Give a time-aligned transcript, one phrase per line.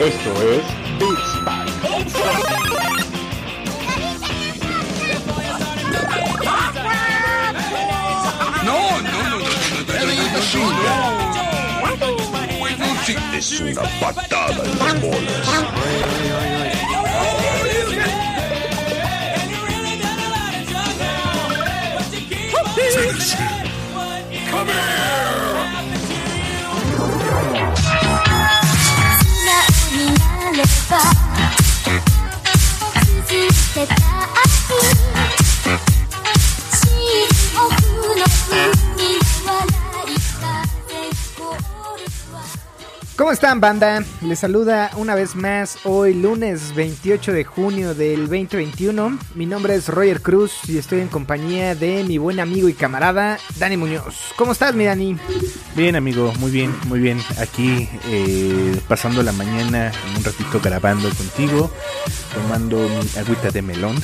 [0.00, 0.64] Esto es
[1.00, 1.34] Beats
[8.64, 9.64] No, no, no, no, no, no, no,
[12.78, 12.86] no,
[13.36, 17.03] Es una patada en las bolas.「
[33.74, 35.03] してた。
[43.24, 44.04] ¿Cómo están, banda?
[44.20, 49.18] Les saluda una vez más hoy, lunes 28 de junio del 2021.
[49.34, 53.38] Mi nombre es Roger Cruz y estoy en compañía de mi buen amigo y camarada
[53.56, 54.34] Dani Muñoz.
[54.36, 55.16] ¿Cómo estás, mi Dani?
[55.74, 57.18] Bien, amigo, muy bien, muy bien.
[57.40, 61.70] Aquí eh, pasando la mañana en un ratito grabando contigo,
[62.34, 63.96] tomando mi agüita de melón.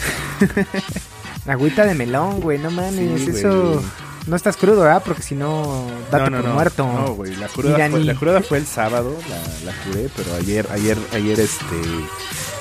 [1.47, 3.73] Agüita de melón, güey, no mames, Sí, eso...
[3.75, 4.10] güey.
[4.31, 5.03] No estás crudo, ¿verdad?
[5.05, 6.87] Porque si no, date por muerto.
[6.87, 10.67] No, güey, la cruda, fue, la cruda fue el sábado, la, la curé, pero ayer,
[10.71, 11.65] ayer, ayer, este,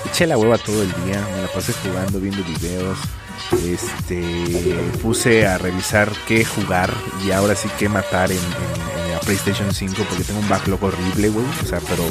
[0.05, 2.97] eché la hueva todo el día, me la pasé jugando, viendo videos,
[3.65, 4.21] este,
[5.01, 6.91] puse a revisar qué jugar
[7.25, 10.83] y ahora sí qué matar en, en- en la PlayStation 5 porque tengo un backlog
[10.83, 12.03] horrible, güey, o sea, pero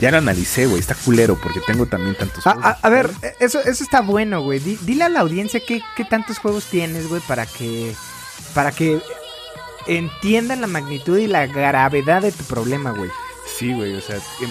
[0.00, 3.08] ya lo analicé, güey, está culero porque tengo también tantos A, juegos a- a ver,
[3.08, 3.36] digitales.
[3.40, 4.58] eso, eso está bueno, güey.
[4.58, 7.94] Di- dile a la audiencia qué, qué tantos juegos tienes, güey, para que,
[8.56, 8.98] para que
[9.86, 13.10] entiendan la magnitud y la gravedad de tu problema, güey.
[13.58, 14.50] Sí, güey, o sea, em-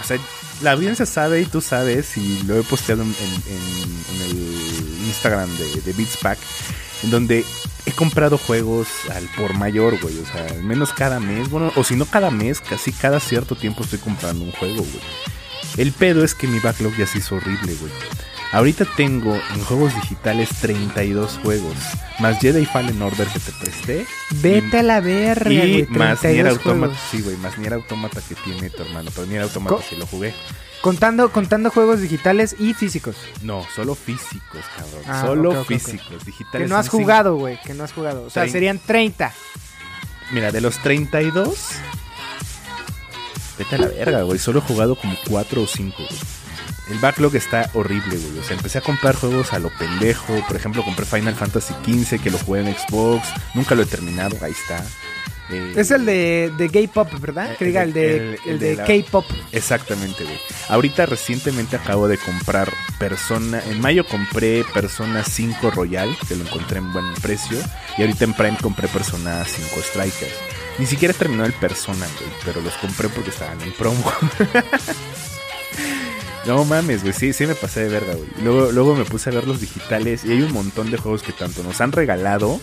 [0.00, 0.18] o sea,
[0.62, 5.06] la audiencia sabe y tú sabes, y lo he posteado en, en- en- en el
[5.06, 6.38] Instagram de, de Beats Pack,
[7.04, 7.44] en donde
[7.86, 11.84] he comprado juegos al por mayor, güey, o sea, al menos cada mes, bueno, o
[11.84, 15.04] si no cada mes, casi cada cierto tiempo estoy comprando un juego, güey.
[15.76, 17.92] El pedo es que mi backlog ya se hizo horrible, güey.
[18.52, 21.74] Ahorita tengo en juegos digitales 32 juegos,
[22.18, 24.06] más Jedi Fallen Order que te presté.
[24.42, 25.98] Vete a la verga, Y güey.
[25.98, 29.10] más Nier 32 Automata, sí, güey, más Nier Automata que tiene tu hermano.
[29.14, 30.34] Pero Nier Automata sí lo jugué.
[30.82, 33.16] Contando, contando juegos digitales y físicos.
[33.40, 35.02] No, solo físicos, cabrón.
[35.06, 35.68] Ah, solo ok, ok, ok.
[35.68, 36.24] físicos.
[36.26, 37.58] Digitales Que no has jugado, güey.
[37.64, 38.24] Que no has jugado.
[38.24, 39.32] O sea, serían 30.
[40.32, 41.56] Mira, de los 32.
[43.58, 44.38] Vete a la verga, güey.
[44.38, 46.20] Solo he jugado como 4 o 5, güey.
[46.92, 48.38] El backlog está horrible, güey.
[48.38, 50.34] O sea, empecé a comprar juegos a lo pendejo.
[50.46, 53.26] Por ejemplo, compré Final Fantasy XV, que lo jugué en Xbox.
[53.54, 54.84] Nunca lo he terminado, ahí está.
[55.50, 57.52] Eh, Es el de, de gay pop, ¿verdad?
[57.52, 59.24] Eh, que diga el de, el- el, el de de la- K-pop.
[59.50, 60.38] Exactamente, güey.
[60.68, 63.60] Ahorita recientemente acabo de comprar Persona.
[63.68, 67.58] En mayo compré Persona 5 Royal, que lo encontré en buen precio.
[67.98, 70.32] Y ahorita en Prime compré Persona 5 Strikers.
[70.78, 72.30] Ni siquiera terminó el Persona, güey.
[72.44, 74.10] Pero los compré porque estaban en promo.
[76.46, 78.28] No mames, güey, sí, sí me pasé de verga, güey.
[78.42, 81.32] Luego, luego me puse a ver los digitales y hay un montón de juegos que
[81.32, 82.60] tanto nos han regalado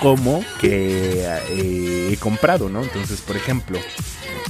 [0.00, 2.82] como que eh, he comprado, ¿no?
[2.82, 3.78] Entonces, por ejemplo,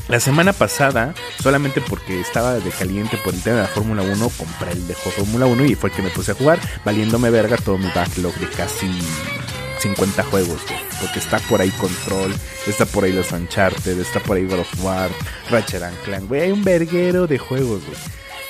[0.08, 4.72] la semana pasada, solamente porque estaba de caliente por el de la Fórmula 1, compré
[4.72, 7.78] el de Fórmula 1 y fue el que me puse a jugar, valiéndome verga todo
[7.78, 8.90] mi backlog de casi
[9.78, 10.80] 50 juegos, güey.
[11.00, 12.34] Porque está por ahí Control,
[12.66, 15.10] está por ahí los Uncharted, está por ahí God of War,
[15.50, 16.42] Ratchet and Clank, güey.
[16.42, 17.98] Hay un verguero de juegos, güey.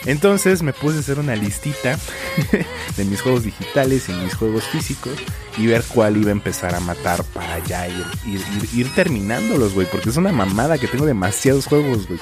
[0.06, 1.98] Entonces me puse a hacer una listita
[2.96, 5.14] de mis juegos digitales y mis juegos físicos
[5.56, 9.74] y ver cuál iba a empezar a matar para ya ir, ir, ir- ir terminándolos,
[9.74, 9.86] güey.
[9.90, 12.20] Porque es una mamada que tengo demasiados juegos, güey.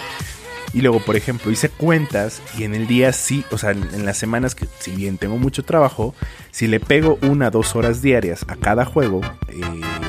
[0.75, 4.17] Y luego, por ejemplo, hice cuentas y en el día sí, o sea, en, las
[4.17, 6.15] semanas que si bien tengo mucho trabajo,
[6.51, 9.61] si le pego una dos horas diarias a cada juego, eh,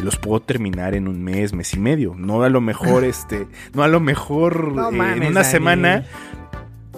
[0.02, 2.14] los puedo terminar en un mes, mes y medio.
[2.16, 5.52] No a lo mejor, este, no a lo mejor No eh, en una Dani.
[5.52, 6.06] semana,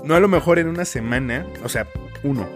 [0.06, 1.88] no a lo mejor en una semana, o sea,
[2.24, 2.48] uno.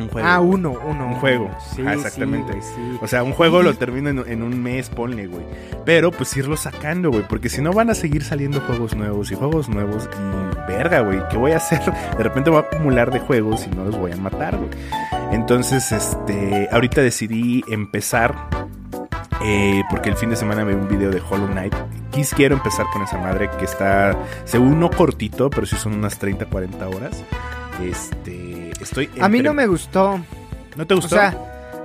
[0.00, 0.26] Un juego.
[0.28, 1.06] Ah, uno, uno.
[1.06, 1.50] Un juego.
[1.76, 2.52] Sí, Ah, exactamente.
[2.54, 2.98] sí, güey, sí.
[3.02, 5.44] O sea, un juego lo termino en, en un mes, ponle, güey.
[5.84, 7.22] Pero pues irlo sacando, güey.
[7.28, 10.08] Porque si no van a seguir saliendo juegos nuevos y juegos nuevos.
[10.18, 11.20] Y verga, güey.
[11.30, 11.80] ¿Qué voy a hacer?
[12.16, 14.70] De repente voy a acumular de juegos y no los voy a matar, güey.
[15.30, 16.68] Entonces, este.
[16.72, 18.34] Ahorita decidí empezar.
[19.44, 21.74] Eh, porque el fin de semana vi un video de Hollow Knight.
[22.10, 24.16] Quis quiero empezar con esa madre que está.
[24.44, 27.22] Según no cortito, pero sí son unas 30, 40 horas.
[27.82, 28.70] Este.
[28.80, 29.10] Estoy.
[29.20, 30.20] A mí no me gustó.
[30.76, 31.16] ¿No te O gustó?
[31.16, 31.30] sea,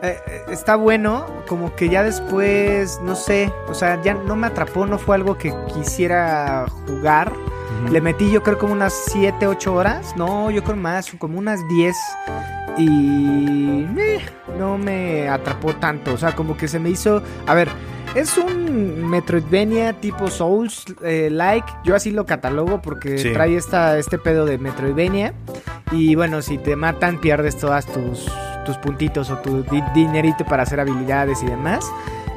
[0.01, 4.47] eh, eh, está bueno, como que ya después, no sé, o sea, ya no me
[4.47, 7.33] atrapó, no fue algo que quisiera jugar.
[7.91, 11.67] Le metí yo creo como unas 7, 8 horas, no, yo creo más, como unas
[11.67, 11.95] 10.
[12.77, 14.19] Y eh,
[14.57, 17.69] no me atrapó tanto, o sea, como que se me hizo, a ver,
[18.15, 21.67] Es un Metroidvania tipo Souls eh, like.
[21.83, 23.33] Yo así lo catalogo porque Sí.
[23.33, 25.33] trae esta, este pedo de Metroidvania.
[25.91, 28.25] Y bueno, si te matan, pierdes todas tus,
[28.65, 31.85] tus puntitos o tu di- dinerito para hacer habilidades y demás.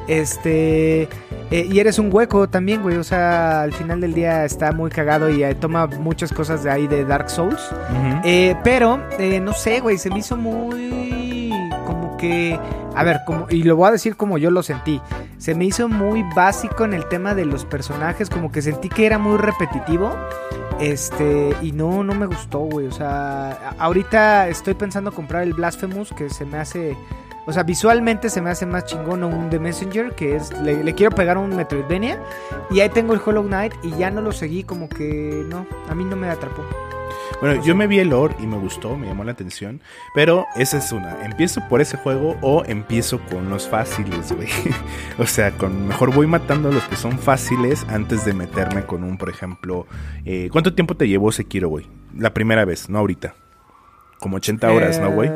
[0.07, 1.07] Este.
[1.51, 2.95] Eh, y eres un hueco también, güey.
[2.95, 6.71] O sea, al final del día está muy cagado y eh, toma muchas cosas de
[6.71, 7.61] ahí de Dark Souls.
[7.71, 8.21] Ujú.
[8.23, 11.51] Eh, pero, eh, no sé, güey, se me hizo muy.
[11.85, 12.57] Como que.
[12.95, 15.01] A ver, como, y lo voy a decir como yo lo sentí.
[15.37, 18.29] Se me hizo muy básico en el tema de los personajes.
[18.29, 20.15] Como que sentí que era muy repetitivo.
[20.79, 21.53] Este.
[21.61, 22.87] Y no, no me gustó, güey.
[22.87, 26.13] O sea, ahorita estoy pensando comprar el Blasphemous.
[26.13, 26.95] Que se me hace.
[27.45, 30.13] O sea, visualmente se me hace más chingón un The Messenger.
[30.13, 30.51] Que es.
[30.61, 32.19] Le, le quiero pegar un Metroidvania.
[32.69, 33.73] Y ahí tengo el Hollow Knight.
[33.83, 34.63] Y ya no lo seguí.
[34.63, 35.43] Como que.
[35.47, 36.63] No, a mí no me atrapó.
[37.41, 39.81] Bueno, yo me vi el lore y me gustó, me llamó la atención.
[40.13, 41.25] Pero esa es una.
[41.25, 44.47] ¿Empiezo por ese juego o empiezo con los fáciles, güey?
[45.17, 49.03] o sea, con mejor voy matando a los que son fáciles antes de meterme con
[49.03, 49.87] un, por ejemplo.
[50.23, 51.87] eh, ¿Cuánto tiempo te llevó Sekiro, güey?
[52.15, 53.33] La primera vez, no ahorita.
[54.19, 55.29] Como 80 horas, ¿no, güey?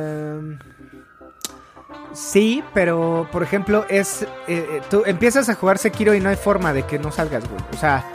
[2.16, 4.24] Sí, pero por ejemplo, es.
[4.24, 7.44] eh, eh, tú empiezas a jugar Sekiro y no hay forma de que no salgas,
[7.50, 7.62] güey.
[7.74, 8.06] O sea.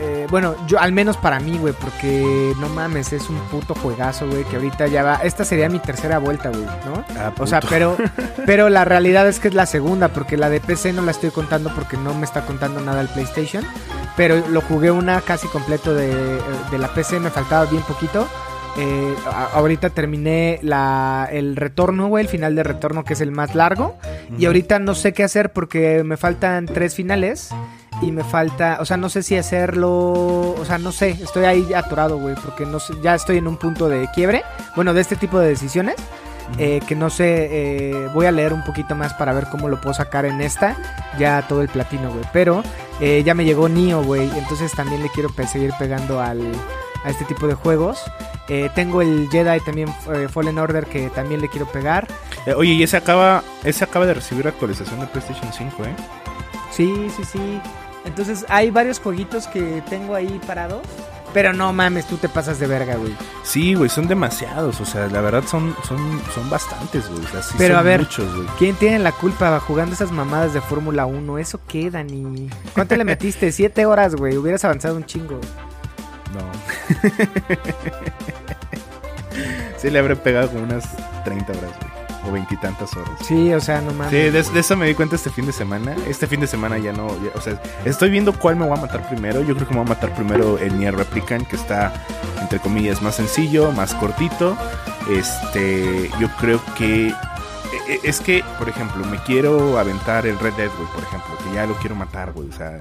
[0.00, 4.28] eh, bueno, yo al menos para mí, güey, porque no mames, es un puto juegazo,
[4.28, 5.16] güey, que ahorita ya va.
[5.16, 7.04] Esta sería mi tercera vuelta, güey, ¿no?
[7.18, 7.96] Ah, O sea, pero,
[8.46, 11.30] pero la realidad es que es la segunda, porque la de PC no la estoy
[11.30, 13.64] contando porque no me está contando nada el PlayStation.
[14.16, 16.12] Pero lo jugué una casi completo de,
[16.70, 18.28] de la PC, me faltaba bien poquito.
[18.78, 19.14] Eh,
[19.54, 23.96] ahorita terminé la, el retorno, güey, el final de retorno que es el más largo.
[24.38, 27.50] Y ahorita no sé qué hacer porque me faltan tres finales.
[28.00, 31.74] Y me falta, o sea, no sé si hacerlo, o sea, no sé, estoy ahí
[31.74, 34.44] atorado, güey, porque no sé, ya estoy en un punto de quiebre,
[34.76, 35.96] bueno, de este tipo de decisiones,
[36.58, 39.80] eh, que no sé, eh, voy a leer un poquito más para ver cómo lo
[39.80, 40.76] puedo sacar en esta,
[41.18, 42.62] ya todo el platino, güey, pero
[43.00, 46.40] eh, ya me llegó Nio, güey, entonces también le quiero seguir pegando al,
[47.04, 48.02] a este tipo de juegos.
[48.48, 52.08] Eh, tengo el Jedi también, eh, Fallen Order, que también le quiero pegar.
[52.46, 55.94] Eh, oye, y ese acaba, ese acaba de recibir actualización de PlayStation 5, ¿eh?
[56.70, 57.60] Sí, sí, sí.
[58.04, 60.82] Entonces hay varios jueguitos que tengo ahí parados.
[61.34, 63.14] Pero no mames, tú te pasas de verga, güey.
[63.42, 64.80] Sí, güey, son demasiados.
[64.80, 65.98] O sea, la verdad son, son,
[66.34, 67.22] son bastantes, güey.
[67.22, 68.00] O sea, sí Pero son a ver.
[68.00, 68.48] muchos, güey.
[68.58, 71.38] ¿Quién tiene la culpa jugando esas mamadas de Fórmula 1?
[71.38, 72.48] ¿Eso qué, Dani?
[72.72, 73.52] ¿Cuánto le metiste?
[73.52, 74.38] Siete horas, güey.
[74.38, 75.38] Hubieras avanzado un chingo.
[76.34, 76.40] No.
[79.78, 80.84] sí, le habré pegado como unas
[81.24, 81.98] 30 horas, güey.
[82.28, 83.12] O veintitantas horas.
[83.22, 84.10] Sí, o sea, no mames.
[84.10, 85.94] Sí, de, de eso me di cuenta este fin de semana.
[86.08, 87.08] Este fin de semana ya no.
[87.22, 89.40] ya- o sea, estoy viendo cuál me voy a matar primero.
[89.42, 91.92] Yo creo que me voy a matar primero el Nier Replicant, que está,
[92.40, 94.56] entre comillas, más sencillo, más cortito.
[95.10, 96.10] Este.
[96.18, 97.08] Yo creo que.
[97.08, 97.14] e-
[97.88, 101.54] e- Es que, por ejemplo, me quiero aventar el Red Dead, güey, por ejemplo, que
[101.54, 102.48] ya lo quiero matar, güey.
[102.48, 102.78] O sea.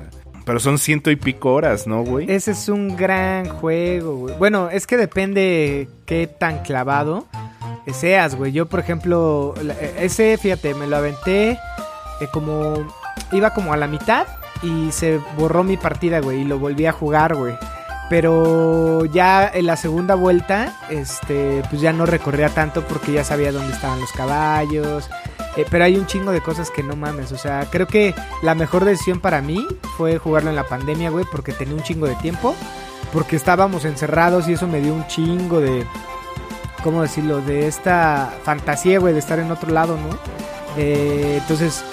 [0.47, 2.31] Pero son ciento y pico horas, ¿no, güey?
[2.31, 4.35] Ese es un gran juego, güey.
[4.37, 7.27] Bueno, es que depende qué tan clavado
[7.93, 8.51] seas, güey.
[8.53, 11.59] Yo, por ejemplo, la- ese, fíjate, me lo aventé eh,
[12.33, 12.87] como...
[13.31, 14.25] Iba como a la mitad
[14.63, 16.41] y se borró mi partida, güey.
[16.41, 17.53] Y lo volví a jugar, güey.
[18.09, 23.51] Pero ya en la segunda vuelta, este, pues ya no recorría tanto porque ya sabía
[23.51, 25.09] dónde estaban los caballos.
[25.57, 27.31] Eh, pero hay un chingo de cosas que no mames.
[27.31, 28.13] O sea, creo que
[28.43, 29.67] la mejor decisión para mí
[29.97, 32.55] fue jugarlo en la pandemia, güey, porque tenía un chingo de tiempo.
[33.11, 35.85] Porque estábamos encerrados y eso me dio un chingo de.
[36.83, 37.41] ¿Cómo decirlo?
[37.41, 40.17] De esta fantasía, güey, de estar en otro lado, ¿no?
[40.77, 41.83] Eh, entonces,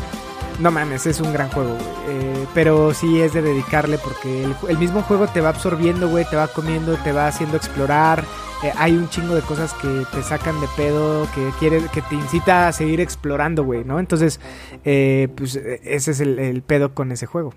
[0.59, 1.89] no mames, es un gran juego, güey.
[2.09, 6.27] Eh, pero sí es de dedicarle porque el, el mismo juego te va absorbiendo, güey,
[6.29, 8.25] te va comiendo, te va haciendo explorar.
[8.65, 12.15] Eh, hay un chingo de cosas que te sacan de pedo, que quiere, que te
[12.15, 14.01] incita a seguir explorando, güey, ¿no?
[14.01, 14.41] Entonces,
[14.85, 17.53] eh, pues ese es el, el pedo con ese juego.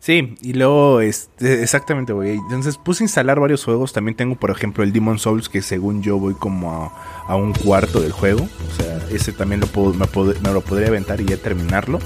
[0.00, 2.32] Sí, y luego, este, exactamente, güey.
[2.32, 3.92] Entonces puse a instalar varios juegos.
[3.92, 7.52] También tengo, por ejemplo, el Demon Souls, que según yo voy como a, a un
[7.52, 8.42] cuarto del juego.
[8.42, 12.00] O sea, ese también lo puedo, me, pod- me lo podría aventar y ya terminarlo.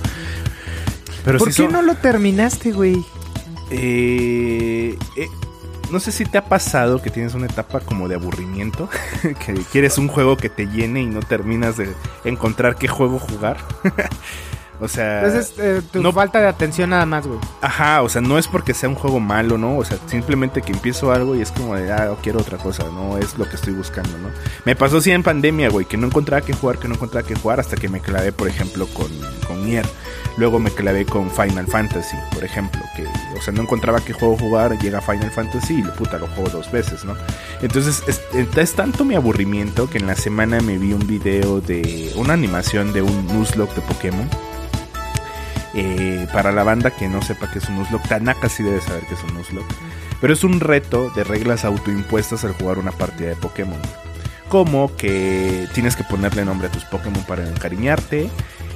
[1.25, 2.97] Pero ¿Por sí qué son- no lo terminaste, güey?
[3.71, 5.27] Eh, eh,
[5.93, 8.89] no sé si te ha pasado que tienes una etapa como de aburrimiento,
[9.47, 11.93] que quieres un juego que te llene y no terminas de
[12.25, 13.59] encontrar qué juego jugar.
[14.81, 17.39] o sea, Entonces, eh, tu no- falta de atención nada más, güey.
[17.61, 19.77] Ajá, o sea, no es porque sea un juego malo, ¿no?
[19.79, 23.19] O sea, simplemente que empiezo algo y es como de, ah, quiero otra cosa, no
[23.19, 24.29] es lo que estoy buscando, ¿no?
[24.65, 27.35] Me pasó así en pandemia, güey, que no encontraba qué jugar, que no encontraba qué
[27.37, 29.09] jugar hasta que me clavé, por ejemplo, con,
[29.47, 29.87] con Nier.
[30.37, 33.05] Luego me clavé con Final Fantasy, por ejemplo, que,
[33.37, 36.73] o sea, no encontraba qué juego jugar, llega Final Fantasy y puta, lo juego dos
[36.73, 37.15] veces, ¿no?
[37.61, 38.21] Entonces, es,
[38.57, 42.93] es tanto mi aburrimiento que en la semana me vi un video de una animación
[42.93, 44.29] de un Nuzlocke de Pokémon
[45.75, 49.05] Eh, para la banda que no sepa que es un Nuzlocke, Tanaka sí debe saber
[49.07, 49.75] que es un Nuzlocke.
[50.21, 53.81] Pero es un reto de reglas autoimpuestas al jugar una partida de Pokémon.
[54.49, 58.29] Como que tienes que ponerle nombre a tus Pokémon para encariñarte.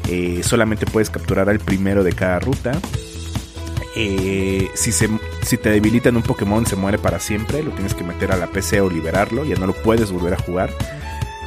[0.08, 2.72] Eh, solamente puedes capturar al primero de cada ruta.
[3.98, 5.08] Eh, si, se,
[5.42, 7.62] si te debilitan un Pokémon se muere para siempre.
[7.62, 9.44] Lo tienes que meter a la PC o liberarlo.
[9.44, 10.70] Ya no lo puedes volver a jugar.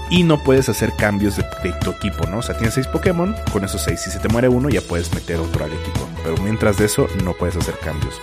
[0.10, 1.44] Y no puedes hacer cambios de,
[1.84, 2.39] tu equipo, ¿no?
[2.39, 4.01] O sea, tienes seis Pokémon, con esos seis.
[4.01, 6.10] Si se te muere uno, ya puedes meter otro al equipo.
[6.24, 8.20] Pero mientras de eso, no puedes hacer cambios.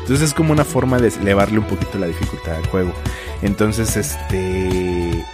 [0.00, 2.92] Entonces es como una forma de elevarle un poquito la dificultad al juego.
[3.40, 5.24] Entonces, este.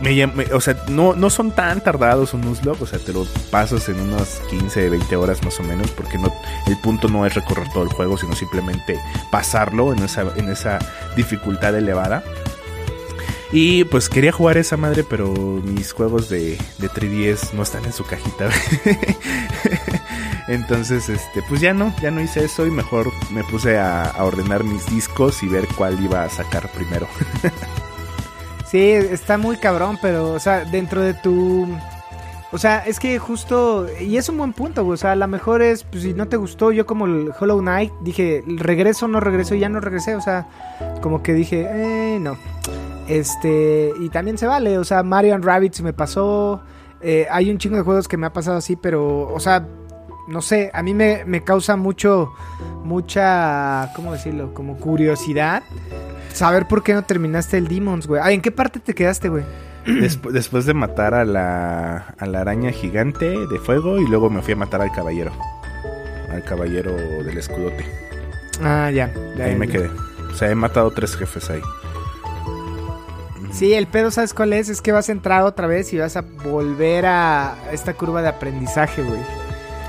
[0.00, 3.88] Me, o sea, no, no son tan tardados un Nuzlocke, o sea, te lo pasas
[3.88, 6.32] en unas 15, 20 horas más o menos, porque no,
[6.66, 9.00] el punto no es recorrer todo el juego, sino simplemente
[9.32, 10.78] pasarlo en esa, en esa
[11.16, 12.22] dificultad elevada.
[13.50, 17.94] Y pues quería jugar esa madre, pero mis juegos de, de 3DS no están en
[17.94, 18.50] su cajita.
[20.48, 24.24] Entonces, este, pues ya no, ya no hice eso y mejor me puse a, a
[24.24, 27.08] ordenar mis discos y ver cuál iba a sacar primero.
[28.70, 31.66] Sí, está muy cabrón, pero, o sea, dentro de tu...
[32.50, 33.86] O sea, es que justo...
[34.00, 34.94] Y es un buen punto, güey.
[34.94, 37.60] O sea, a lo mejor es, pues si no te gustó, yo como el Hollow
[37.60, 40.16] Knight, dije, regreso no regreso, y ya no regresé.
[40.16, 40.48] O sea,
[41.00, 42.36] como que dije, eh, no.
[43.06, 44.78] Este, y también se vale.
[44.78, 46.62] O sea, Mario and Rabbids me pasó.
[47.00, 49.66] eh, hay un chingo de juegos que me ha pasado así, pero, o sea,
[50.26, 52.32] no sé, a mí me, me causa mucho,
[52.84, 54.52] mucha, ¿cómo decirlo?
[54.52, 55.62] Como curiosidad
[56.32, 58.20] saber por qué no terminaste el Demons, güey.
[58.24, 59.44] Ay, ¿en qué parte te quedaste, güey?
[59.86, 64.42] Despu- después de matar a la, a la araña gigante de fuego y luego me
[64.42, 65.32] fui a matar al caballero.
[66.30, 67.86] Al caballero del escudote.
[68.62, 69.10] Ah, ya.
[69.36, 69.72] ya, Ahí me ya.
[69.72, 69.90] quedé.
[70.30, 71.62] O sea, he matado tres jefes ahí.
[73.52, 74.68] Sí, el pedo, ¿sabes cuál es?
[74.68, 78.28] Es que vas a entrar otra vez y vas a volver a esta curva de
[78.28, 79.20] aprendizaje, güey.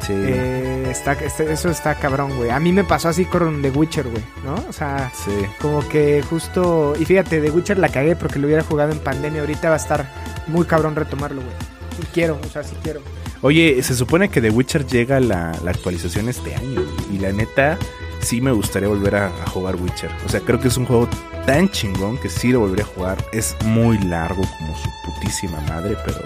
[0.06, 0.14] Sí.
[0.16, 2.50] Eh, está, este- eso está cabrón, güey.
[2.50, 4.56] A mí me pasó así con The Witcher, güey, ¿no?
[4.70, 5.32] O sea, sí.
[5.62, 6.94] como que justo...
[7.00, 9.42] Y fíjate, The Witcher la cagué porque lo hubiera jugado en pandemia.
[9.42, 10.10] Ahorita va a estar
[10.48, 11.54] muy cabrón retomarlo, güey.
[12.00, 13.02] Sí quiero, o sea, sí quiero.
[13.42, 16.82] Oye, se supone que The Witcher llega la, la actualización este año.
[16.82, 17.78] güey, Y la neta,
[18.22, 20.10] sí me gustaría volver a, a jugar Witcher.
[20.26, 21.08] O sea, creo que es un juego
[21.46, 23.18] tan chingón que sí lo volvería a jugar.
[23.34, 26.20] Es muy largo como su putísima madre, pero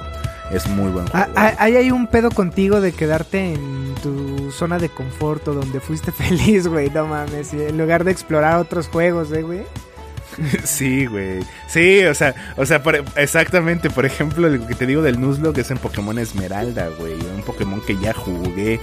[0.51, 1.33] es muy buen Ah, juego.
[1.35, 5.79] ah, Ahí hay un pedo contigo de quedarte en tu zona de confort o donde
[5.79, 6.89] fuiste feliz, güey.
[6.89, 7.53] No mames.
[7.53, 9.63] En lugar de explorar otros juegos, ¿eh, güey?
[10.63, 11.41] Sí, güey.
[11.67, 13.91] Sí, o sea, o sea, por- exactamente.
[13.91, 17.13] Por ejemplo, lo que te digo del Nuzlocke es en Pokémon Esmeralda, güey.
[17.35, 18.79] Un Pokémon que ya jugué.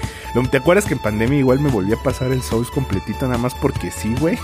[0.53, 3.55] ¿Te acuerdas que en pandemia igual me volví a pasar el Souls completito nada más
[3.57, 4.39] porque sí, güey?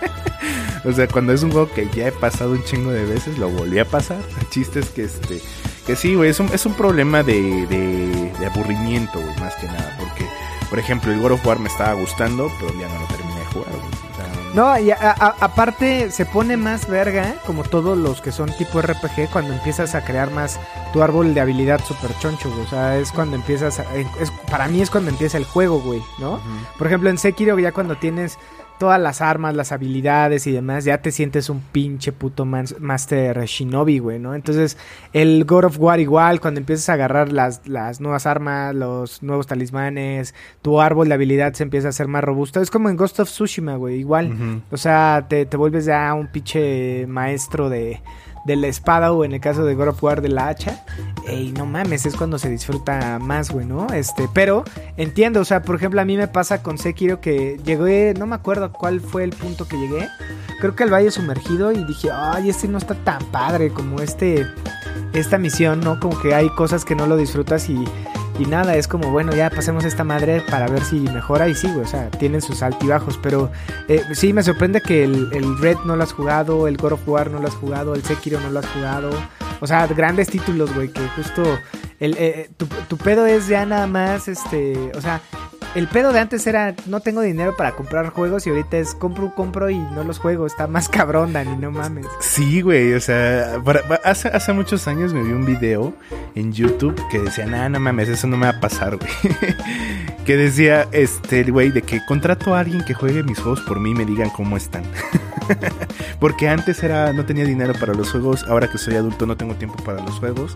[0.84, 3.48] o sea, cuando es un juego que ya he pasado un chingo de veces, lo
[3.48, 4.18] volví a pasar.
[4.38, 5.40] El chiste es que este.
[5.86, 9.66] Que sí, güey, es un, es un problema de, de, de aburrimiento, güey, más que
[9.66, 9.94] nada.
[10.00, 10.26] Porque,
[10.68, 13.46] por ejemplo, el God of War me estaba gustando, pero ya no lo terminé de
[13.46, 13.84] jugar, güey.
[13.84, 18.32] O sea, No, y a- a- aparte se pone más verga, como todos los que
[18.32, 20.58] son tipo RPG, cuando empiezas a crear más
[20.92, 22.62] tu árbol de habilidad super choncho, güey.
[22.62, 26.02] O sea, es cuando empiezas, a- es, para mí es cuando empieza el juego, güey,
[26.18, 26.40] ¿no?
[26.78, 28.38] Por ejemplo, en Sekiro ya cuando tienes
[28.78, 33.44] todas las armas, las habilidades y demás, ya te sientes un pinche puto man- Master
[33.44, 34.34] Shinobi, güey, ¿no?
[34.34, 34.76] Entonces,
[35.12, 39.46] el God of War igual, cuando empiezas a agarrar las, las nuevas armas, los nuevos
[39.46, 42.60] talismanes, tu árbol de habilidad se empieza a hacer más robusto.
[42.60, 44.62] Es como en Ghost of Tsushima, güey, igual.
[44.70, 48.00] O sea, te, te vuelves ya un pinche maestro de,
[48.46, 50.84] de la espada o en el caso de God of War de la hacha.
[51.30, 53.88] Y no mames, es cuando se disfruta más, güey, ¿no?
[53.88, 54.64] Este, pero
[54.96, 58.36] entiendo, o sea, por ejemplo, a mí me pasa con Sekiro que llegué, no me
[58.36, 60.08] acuerdo cuál fue el punto que llegué.
[60.60, 64.46] Creo que el valle sumergido y dije, ay, este no está tan padre como este,
[65.12, 65.98] esta misión, ¿no?
[65.98, 67.84] Como que hay cosas que no lo disfrutas y,
[68.38, 71.48] y nada, es como, bueno, ya pasemos esta madre para ver si mejora.
[71.48, 73.18] Y sí, güey, o sea, tienen sus altibajos.
[73.22, 73.50] Pero
[73.88, 77.08] eh, sí, me sorprende que el, el Red no lo has jugado, el God of
[77.08, 79.10] War no lo has jugado, el Sekiro no lo has jugado.
[79.60, 81.42] O sea, grandes títulos, güey, que justo
[81.98, 85.22] el, eh, tu, tu pedo es ya nada más, este, o sea,
[85.76, 89.34] el pedo de antes era no tengo dinero para comprar juegos y ahorita es compro,
[89.34, 90.46] compro y no los juego.
[90.46, 92.06] Está más cabrón, Dani, no mames.
[92.20, 93.60] Sí, güey, o sea,
[94.02, 95.92] hace, hace muchos años me vi un video
[96.34, 99.10] en YouTube que decía, nah, no mames, eso no me va a pasar, güey.
[100.24, 103.90] que decía, este, güey, de que contrato a alguien que juegue mis juegos por mí
[103.90, 104.84] y me digan cómo están.
[106.20, 109.54] Porque antes era, no tenía dinero para los juegos, ahora que soy adulto no tengo
[109.54, 110.54] tiempo para los juegos.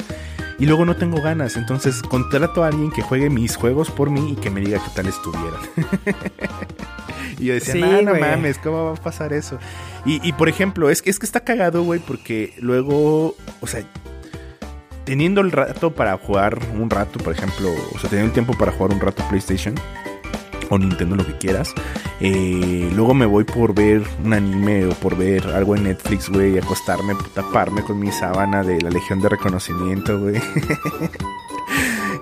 [0.60, 4.32] Y luego no tengo ganas, entonces contrato a alguien que juegue mis juegos por mí
[4.32, 5.60] y que me diga qué tal estuvieran.
[7.38, 9.58] y yo decía, Sí, "Nah, no mames, ¿cómo va a pasar eso?
[10.04, 13.82] Y, y, por ejemplo, es que, es que está cagado, güey, porque luego, o sea,
[15.04, 18.70] teniendo el rato para jugar un rato, por ejemplo, o sea, teniendo el tiempo para
[18.70, 19.74] jugar un rato PlayStation
[20.70, 21.74] o Nintendo, lo que quieras.
[22.20, 26.54] eh, luego me voy por ver un anime o por ver algo en Netflix, güey,
[26.54, 30.40] y acostarme, taparme con mi sábana de la Legión de Reconocimiento, güey.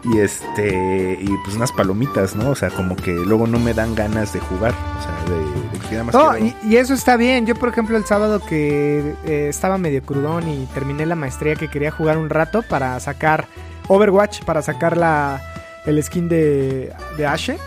[0.05, 2.51] y este, y pues unas palomitas, ¿no?
[2.51, 5.87] O sea, como que luego no me dan ganas de jugar, o sea, de, de
[5.87, 7.47] que nada más No, quiero- y, y eso está bien.
[7.47, 11.69] Yo, por ejemplo, el sábado que eh, estaba medio crudón y terminé la maestría que
[11.69, 13.47] quería jugar un rato para sacar
[13.89, 15.41] Overwatch, para sacar la,
[15.87, 17.59] el skin de, de Ashe.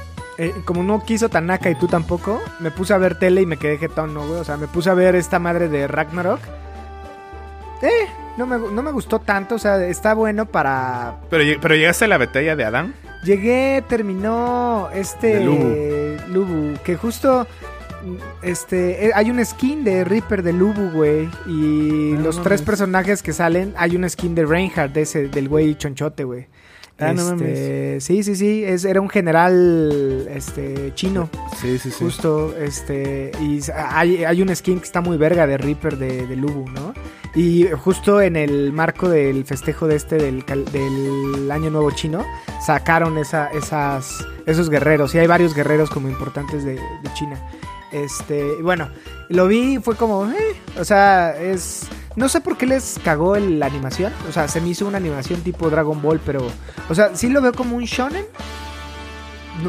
[0.42, 3.58] Eh, como no quiso Tanaka y tú tampoco, me puse a ver tele y me
[3.58, 4.40] quedé jetón, ¿no, güey?
[4.40, 6.40] O sea, me puse a ver esta madre de Ragnarok.
[7.84, 8.08] Eh,
[8.38, 11.18] no me, no me gustó tanto, o sea, está bueno para...
[11.30, 12.96] Pero, pero llegaste a la batalla de Adán.
[13.24, 16.34] Llegué, terminó este De Lubu.
[16.34, 17.46] Lubu, que justo
[18.42, 22.64] este eh, hay un skin de Reaper de Lubu, güey, y Ah, los no tres
[22.64, 26.48] personajes que salen, hay un skin de Reinhardt de ese del güey chonchote, güey.
[27.02, 31.30] Ah, no Este, sí, sí, sí, es, era un general este chino,
[31.60, 32.04] Sí, sí, sí.
[32.04, 36.36] justo, este, y hay, hay un skin que está muy verga de Reaper de, de
[36.36, 36.94] Lubu, ¿no?
[37.34, 42.26] Y justo en el marco del festejo de este del, año nuevo chino,
[42.66, 45.16] sacaron esa, esas, esos guerreros.
[45.16, 47.40] Y hay varios guerreros como importantes de, de China.
[47.92, 48.90] Este, bueno,
[49.30, 51.88] lo vi y fue como, eh, o sea, es...
[52.16, 54.12] No sé por qué les cagó el- la animación.
[54.28, 56.48] O sea, se me hizo una animación tipo Dragon Ball, pero...
[56.90, 58.26] O sea, sí lo veo como un shonen.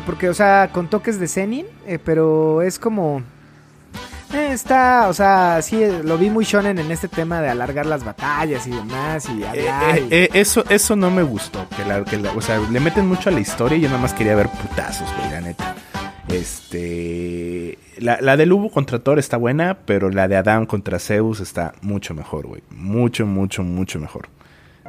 [0.06, 3.22] Porque, o sea, con toques de Zenin, eh, pero es como...
[4.32, 7.84] eh, está, o sea, sí, eh, lo vi muy shonen en este tema de alargar
[7.84, 9.98] las batallas y demás y hablar.
[9.98, 11.66] eh, y- eh, eso, eso no me gustó.
[11.76, 14.00] Que la, que la- o sea, le meten mucho a la historia y yo nada
[14.00, 15.74] más quería ver putazos, güey, la neta.
[16.28, 17.78] Este.
[17.98, 21.72] La, la de Lubu contra Thor está buena, pero la de Adam contra Zeus está
[21.82, 22.62] mucho mejor, güey.
[22.70, 24.28] Mucho, mucho, mucho mejor.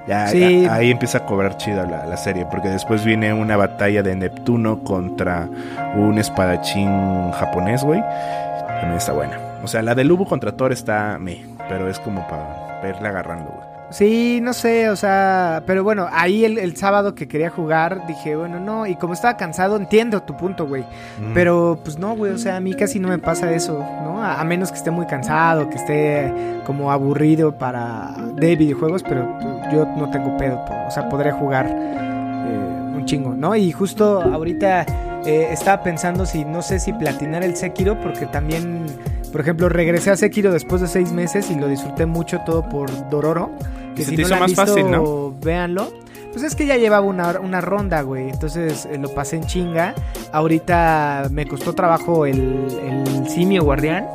[0.08, 0.64] Ya, Sí.
[0.64, 4.16] ya- ahí empieza a cobrar chida la, la serie, porque después viene una batalla de
[4.16, 5.50] Neptuno contra
[5.96, 8.02] un espadachín japonés, güey.
[8.68, 9.38] También está buena.
[9.64, 13.46] O sea, la de Lubu contra Thor está me, pero es como para irle agarrando,
[13.52, 13.73] güey.
[13.94, 18.36] Sí, no sé, o sea, pero bueno, ahí el, el sábado que quería jugar dije,
[18.36, 20.82] bueno, no, y como estaba cansado, entiendo tu punto, güey.
[20.82, 21.34] Mm.
[21.36, 24.24] Pero pues no, güey, o sea, a mí casi no me pasa eso, ¿no?
[24.24, 26.34] A, a menos que esté muy cansado, que esté
[26.66, 29.38] como aburrido para de videojuegos, pero
[29.72, 33.56] yo no tengo pedo, o sea, podría jugar eh, un chingo, ¿no?
[33.56, 34.88] Y justo ahorita
[35.26, 38.88] eh, estaba pensando si, no sé si platinar el Sekiro, porque también,
[39.32, 42.90] por ejemplo, regresé a Sekiro después de seis meses y lo disfruté mucho todo por
[43.10, 43.52] Dororo.
[43.96, 45.34] Que se si te no hizo más visto, fácil, ¿no?
[45.42, 45.92] Véanlo.
[46.32, 48.30] Pues es que ya llevaba una, una ronda, güey.
[48.30, 49.94] Entonces eh, lo pasé en chinga.
[50.32, 54.08] Ahorita me costó trabajo el, el simio guardián.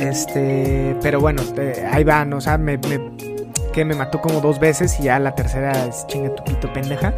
[0.00, 2.32] Este, pero bueno, eh, ahí van.
[2.32, 3.33] O sea, me, me-
[3.74, 7.12] que me mató como dos veces y ya la tercera es chinga tu pito pendeja.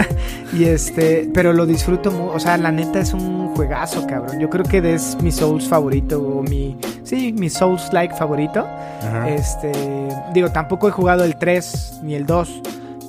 [0.52, 2.10] y este, pero lo disfruto.
[2.34, 4.40] O sea, la neta es un juegazo, cabrón.
[4.40, 8.66] Yo creo que es mi Souls favorito o mi, sí, mi Souls like favorito.
[9.02, 9.28] Ajá.
[9.28, 9.70] Este,
[10.34, 12.62] digo, tampoco he jugado el 3 ni el 2,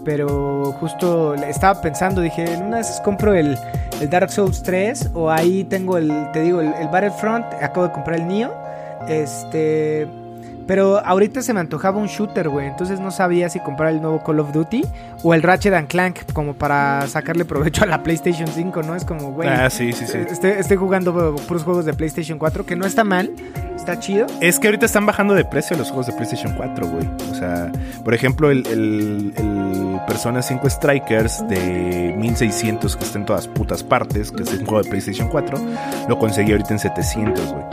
[0.06, 3.58] pero justo estaba pensando, dije, en una esas compro el,
[4.00, 7.94] el Dark Souls 3 o ahí tengo el, te digo, el, el Battlefront, acabo de
[7.94, 8.54] comprar el Nio,
[9.08, 10.08] este,
[10.68, 14.24] pero ahorita se me antojaba un shooter, güey, entonces no sabía si comprar el nuevo
[14.24, 14.84] Call of Duty
[15.24, 18.96] o el Ratchet and Clank como para sacarle provecho a la PlayStation 5, ¿no?
[18.96, 20.18] Es como, güey, Ah, sí, sí, sí.
[20.30, 23.32] estoy, estoy jugando puros juegos de PlayStation 4, que no está mal,
[23.76, 24.28] está chido.
[24.40, 27.08] Es que ahorita están bajando de precio los juegos de PlayStation 4, güey.
[27.32, 27.72] O sea,
[28.04, 33.84] por ejemplo, el, el- el Persona 5 Strikers de 1600 que está en todas putas
[33.84, 35.58] partes, que es un juego de PlayStation 4,
[36.10, 37.64] lo conseguí ahorita en 700, güey.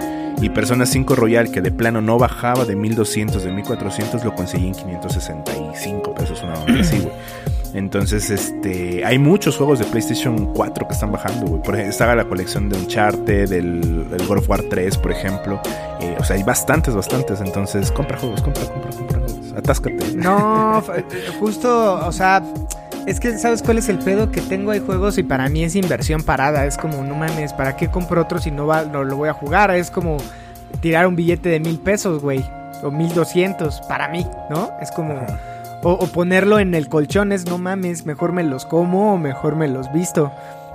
[0.40, 4.68] Y Persona 5 Royal, que de plano no bajaba de 1200, de 1400, lo conseguí
[4.68, 7.12] en 565 pesos, una onda así, güey.
[7.74, 11.62] Entonces, este, hay muchos juegos de PlayStation 4 que están bajando, güey.
[11.62, 15.60] Por ejemplo, estaba la colección de Uncharted, del, del God of War 3, por ejemplo.
[16.00, 17.40] Eh, o sea, hay bastantes, bastantes.
[17.40, 19.52] Entonces, compra juegos, compra, compra, compra juegos.
[19.56, 20.14] Atáscate.
[20.14, 20.82] No,
[21.38, 22.42] justo, o sea,
[23.08, 24.30] es que ¿sabes cuál es el pedo?
[24.30, 26.66] Que tengo ahí juegos y para mí es inversión parada.
[26.66, 29.32] Es como, no mames, ¿para qué compro otro si no, va, no lo voy a
[29.32, 29.70] jugar?
[29.70, 30.18] Es como
[30.80, 32.44] tirar un billete de mil pesos, güey.
[32.82, 34.70] O mil doscientos, para mí, ¿no?
[34.80, 35.14] Es como...
[35.82, 39.56] O, o ponerlo en el colchón es, no mames, mejor me los como o mejor
[39.56, 40.32] me los visto.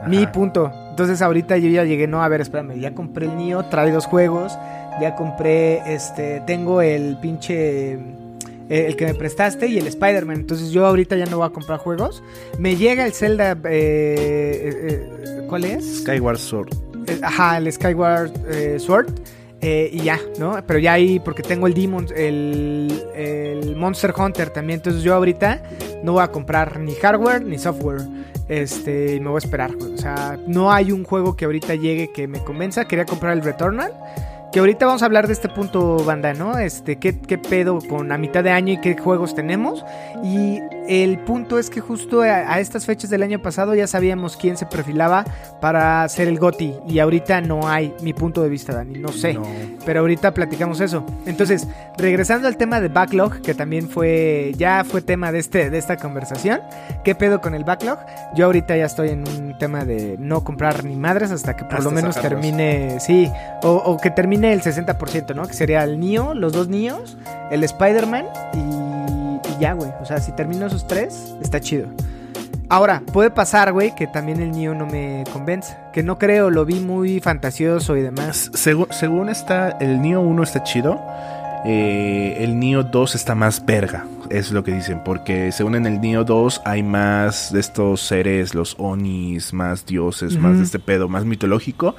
[0.07, 0.71] Mi punto.
[0.89, 4.05] Entonces ahorita yo ya llegué, no, a ver, espérame, ya compré el Nio, trae dos
[4.05, 4.57] juegos,
[5.01, 7.99] ya compré, este, tengo el pinche,
[8.69, 10.37] eh, el que me prestaste y el Spider-Man.
[10.37, 12.23] Entonces yo ahorita ya no voy a comprar juegos.
[12.59, 15.99] Me llega el Zelda, eh, eh, ¿cuál es?
[15.99, 16.69] Skyward Sword.
[17.21, 18.31] Ajá, el Skyward
[18.79, 19.07] Sword.
[19.63, 20.61] eh, y ya, ¿no?
[20.67, 24.79] Pero ya ahí, porque tengo el Demon, el, el Monster Hunter también.
[24.79, 25.63] Entonces yo ahorita
[26.03, 28.01] no voy a comprar ni hardware ni software.
[28.49, 29.71] Este, me voy a esperar.
[29.75, 32.85] O sea, no hay un juego que ahorita llegue que me convenza.
[32.85, 33.93] Quería comprar el Returnal.
[34.53, 36.59] Que ahorita vamos a hablar de este punto, banda, ¿no?
[36.59, 39.83] Este, ¿qué, qué pedo con a mitad de año y qué juegos tenemos?
[40.23, 44.37] Y el punto es que justo a, a estas fechas del año pasado ya sabíamos
[44.37, 45.25] quién se perfilaba
[45.59, 46.75] para ser el GOTI.
[46.87, 48.99] Y ahorita no hay mi punto de vista, Dani.
[48.99, 49.33] No sé.
[49.33, 49.41] No.
[49.87, 51.03] Pero ahorita platicamos eso.
[51.25, 55.79] Entonces, regresando al tema de backlog, que también fue, ya fue tema de, este, de
[55.79, 56.61] esta conversación.
[57.03, 57.97] ¿Qué pedo con el backlog?
[58.35, 61.73] Yo ahorita ya estoy en un tema de no comprar ni madres hasta que por
[61.73, 62.41] Hasta lo menos sacarlos.
[62.41, 63.31] termine, sí,
[63.63, 65.47] o, o que termine el 60%, ¿no?
[65.47, 67.17] Que sería el Neo, los dos Neos,
[67.51, 69.91] el Spider-Man y, y ya, güey.
[70.01, 71.87] O sea, si termino esos tres, está chido.
[72.69, 75.77] Ahora, puede pasar, güey, que también el Neo no me convence.
[75.91, 78.49] Que no creo, lo vi muy fantasioso y demás.
[78.53, 80.99] Según, según está, el Neo 1 está chido.
[81.65, 84.05] Eh, el Neo 2 está más verga.
[84.29, 85.01] Es lo que dicen.
[85.03, 90.37] Porque según en el Neo 2 hay más de estos seres, los Onis, más dioses,
[90.37, 91.95] más de este pedo, más mitológico.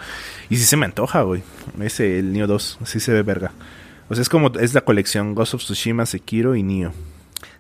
[0.51, 1.43] Y sí se me antoja, güey.
[1.81, 3.53] Ese, el Neo 2, sí se ve verga.
[4.09, 6.93] O sea, es como, es la colección Ghost of Tsushima, Sekiro y Neo.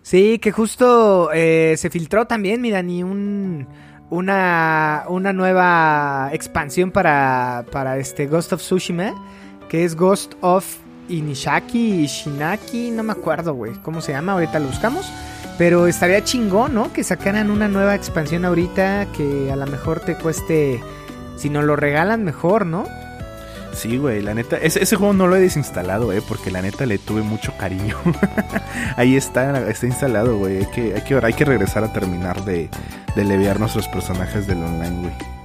[0.02, 3.66] Sí, que justo eh, se filtró también, mira, ni un
[4.10, 9.14] una, una nueva expansión para, para este Ghost of Tsushima,
[9.68, 10.64] que es Ghost of
[11.08, 15.10] Inishaki, Ishinaki, no me acuerdo, güey, cómo se llama, ahorita lo buscamos.
[15.56, 16.92] Pero estaría chingón, ¿no?
[16.92, 20.80] Que sacaran una nueva expansión ahorita que a lo mejor te cueste,
[21.36, 22.86] si nos lo regalan, mejor, ¿no?
[23.72, 26.98] Sí, güey, la neta, ese, juego no lo he desinstalado, eh, porque la neta le
[26.98, 27.96] tuve mucho cariño.
[28.96, 30.58] Ahí está, está instalado, güey.
[30.58, 32.68] Hay que, hay, que, hay que regresar a terminar de,
[33.16, 35.43] de levear nuestros personajes del online, güey.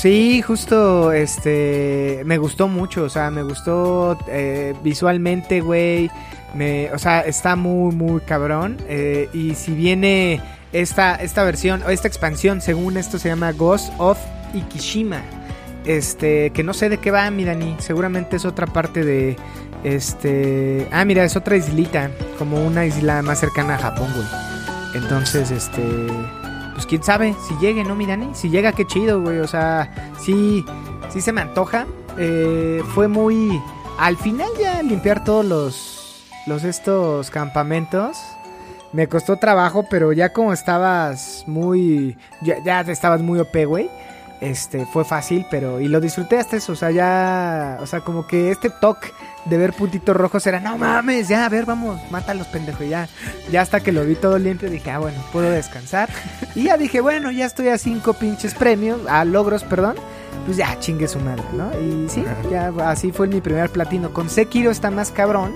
[0.00, 6.10] Sí, justo, este, me gustó mucho, o sea, me gustó eh, visualmente, güey,
[6.54, 10.40] me, o sea, está muy, muy cabrón, eh, y si viene
[10.72, 14.18] esta, esta versión, o esta expansión, según esto se llama Ghost of
[14.54, 15.20] Ikishima,
[15.84, 19.36] este, que no sé de qué va, mi Dani, seguramente es otra parte de,
[19.84, 24.26] este, ah, mira, es otra islita, como una isla más cercana a Japón, güey,
[24.94, 25.82] entonces, este
[26.80, 28.30] pues quién sabe si llegue, ¿no, mi Dani?
[28.32, 29.40] Si llega, qué chido, güey.
[29.40, 30.64] O sea, sí,
[31.10, 31.86] sí se me antoja.
[32.16, 33.60] Eh, fue muy.
[33.98, 36.24] Al final ya limpiar todos los.
[36.46, 38.16] Los estos campamentos.
[38.94, 42.16] Me costó trabajo, pero ya como estabas muy.
[42.40, 43.90] Ya, ya estabas muy OP, güey.
[44.40, 45.80] Este, fue fácil, pero.
[45.80, 46.72] Y lo disfruté hasta eso.
[46.72, 47.78] O sea, ya.
[47.80, 49.12] O sea, como que este toque
[49.44, 53.08] de ver puntitos rojos era, no mames, ya, a ver, vamos, mátalos, pendejo, ya.
[53.50, 56.08] Ya hasta que lo vi todo limpio dije, ah, bueno, puedo descansar.
[56.54, 59.94] Y ya dije, bueno, ya estoy a cinco pinches premios, a logros, perdón.
[60.44, 61.70] Pues ya, chingue su madre, ¿no?
[61.80, 64.12] Y sí, ya así fue mi primer platino.
[64.12, 65.54] Con Sekiro está más cabrón.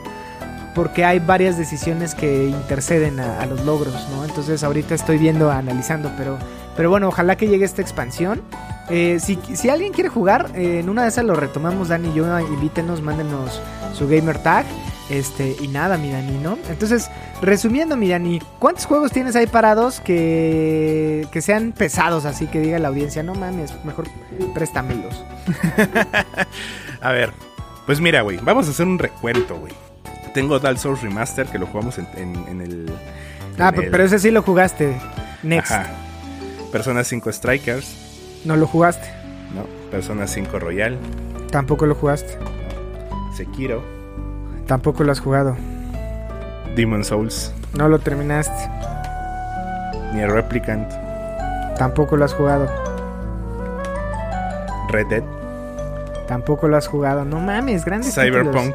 [0.75, 4.25] Porque hay varias decisiones que interceden a, a los logros, ¿no?
[4.25, 6.37] Entonces ahorita estoy viendo, analizando, pero,
[6.77, 8.43] pero bueno, ojalá que llegue esta expansión.
[8.91, 12.15] Eh, si, si alguien quiere jugar, eh, en una de esas lo retomamos, Dani y
[12.15, 13.61] yo, invítenos, mándenos
[13.95, 14.67] su gamer tag.
[15.11, 16.57] Este, y nada, mi Dani, ¿no?
[16.71, 17.11] Entonces,
[17.43, 22.79] resumiendo, mi Dani, ¿cuántos juegos tienes ahí parados que, que sean pesados, así que diga
[22.79, 24.07] la audiencia, no mames, mejor
[24.55, 25.23] préstamelos?
[27.03, 27.33] A ver,
[27.87, 29.73] pues mira, güey, vamos a hacer un recuento, güey.
[30.33, 32.93] Tengo Dark Souls Remaster que lo jugamos en, en- en el.
[33.59, 34.97] Ah, en pe- el- pero ese sí lo jugaste.
[35.43, 35.71] Next.
[35.71, 35.91] Ajá.
[36.73, 37.95] Persona 5 Strikers,
[38.45, 39.09] No lo jugaste.
[39.55, 39.65] ¿no?
[39.91, 40.99] Persona 5 Royal,
[41.51, 42.39] Tampoco lo jugaste.
[43.37, 43.83] Sekiro,
[44.67, 45.57] Tampoco lo has jugado.
[46.77, 48.71] Demon Souls, No lo terminaste.
[50.13, 50.89] Nier Replicant,
[51.79, 52.69] Tampoco lo has jugado.
[54.89, 55.25] Red Dead,
[56.29, 57.25] Tampoco lo has jugado.
[57.25, 58.75] No mames, grandes Cyberpunk.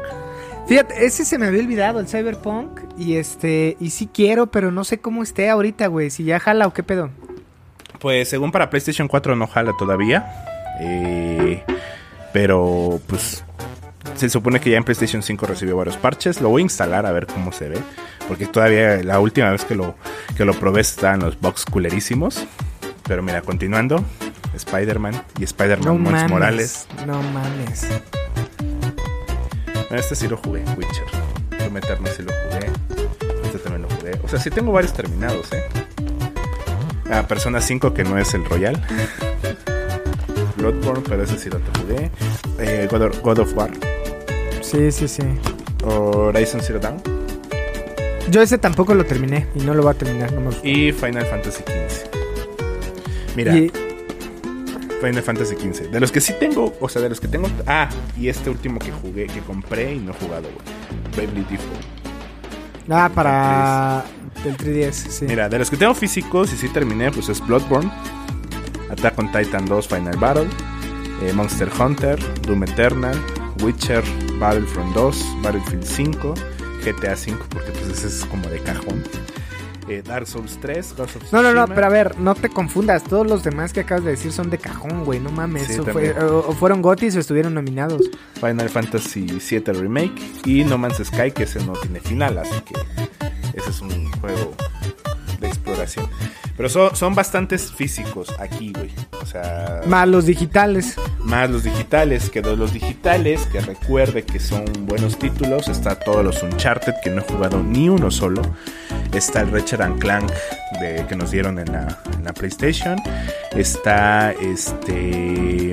[0.66, 2.80] Fíjate, ese se me había olvidado, el Cyberpunk.
[2.96, 6.10] Y este, y sí quiero, pero no sé cómo esté ahorita, güey.
[6.10, 7.10] Si ya jala o qué pedo.
[8.00, 10.44] Pues según para PlayStation 4 no jala todavía.
[10.80, 11.62] Eh,
[12.32, 13.44] pero pues
[14.14, 16.40] se supone que ya en PlayStation 5 recibió varios parches.
[16.40, 17.78] Lo voy a instalar a ver cómo se ve.
[18.28, 19.96] Porque todavía la última vez que lo,
[20.36, 22.46] que lo probé estaban los bugs culerísimos.
[23.06, 24.04] Pero mira, continuando.
[24.54, 26.28] Spider-Man y Spider-Man No.
[26.28, 26.86] Morales.
[27.06, 27.86] No mames.
[29.90, 31.04] Este sí lo jugué, Witcher.
[31.76, 32.70] Eternal sí lo jugué.
[33.44, 34.18] Este también lo jugué.
[34.24, 35.62] O sea, sí tengo varios terminados, ¿eh?
[37.10, 38.80] Ah, Persona 5 que no es el Royal.
[40.56, 42.10] Bloodborne, pero ese sí lo jugué.
[42.58, 43.70] Eh, God, of, God of War.
[44.60, 45.22] Sí, sí, sí.
[45.84, 47.02] Horizon Zero Dawn.
[48.30, 50.30] Yo ese tampoco lo terminé y no lo voy a terminar.
[50.32, 50.56] No me.
[50.68, 52.10] Y Final Fantasy XV.
[53.36, 53.72] Mira, Y-
[55.00, 55.90] Final Fantasy XV.
[55.90, 57.48] De los que sí tengo, o sea, de los que tengo.
[57.66, 61.26] Ah, y este último que jugué, que compré y no he jugado, güey.
[61.26, 61.99] Bravely Default.
[62.90, 64.04] Ah, para
[64.44, 65.24] el 3DS, sí.
[65.26, 67.90] Mira, de los que tengo físicos y sí terminé, pues es Bloodborne,
[68.90, 70.48] Attack on Titan 2 Final Battle,
[71.22, 73.16] eh, Monster Hunter, Doom Eternal,
[73.62, 74.02] Witcher,
[74.38, 76.34] Battlefront 2, Battlefield 5,
[76.84, 79.02] GTA 5, porque pues ese es como de cajón.
[79.90, 83.02] Eh, Dark Souls 3, Ghost of No, no, no, pero a ver, no te confundas.
[83.04, 85.18] Todos los demás que acabas de decir son de cajón, güey.
[85.20, 85.66] No mames.
[85.66, 88.02] Sí, fue- o, o fueron gotis o estuvieron nominados.
[88.40, 92.74] Final Fantasy VII Remake y No Man's Sky, que ese no tiene final, así que
[93.58, 94.54] ese es un juego
[95.40, 96.06] de exploración.
[96.56, 98.90] Pero son, son bastantes físicos aquí, güey.
[99.22, 100.96] O sea, Más los digitales.
[101.20, 106.42] más los digitales, que los digitales, que recuerde que son buenos títulos, está todos los
[106.42, 108.42] Uncharted, que no he jugado ni uno solo.
[109.12, 110.30] Está el Ratchet and Clank
[111.08, 112.96] que nos dieron en la, PlayStation.
[113.54, 115.72] Está este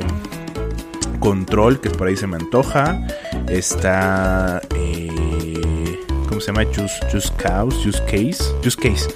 [1.20, 3.00] Control, que por ahí se me antoja.
[3.48, 6.64] Está eh, ¿cómo se llama?
[6.66, 9.08] Just, Just Cause, Just Case, Just Case.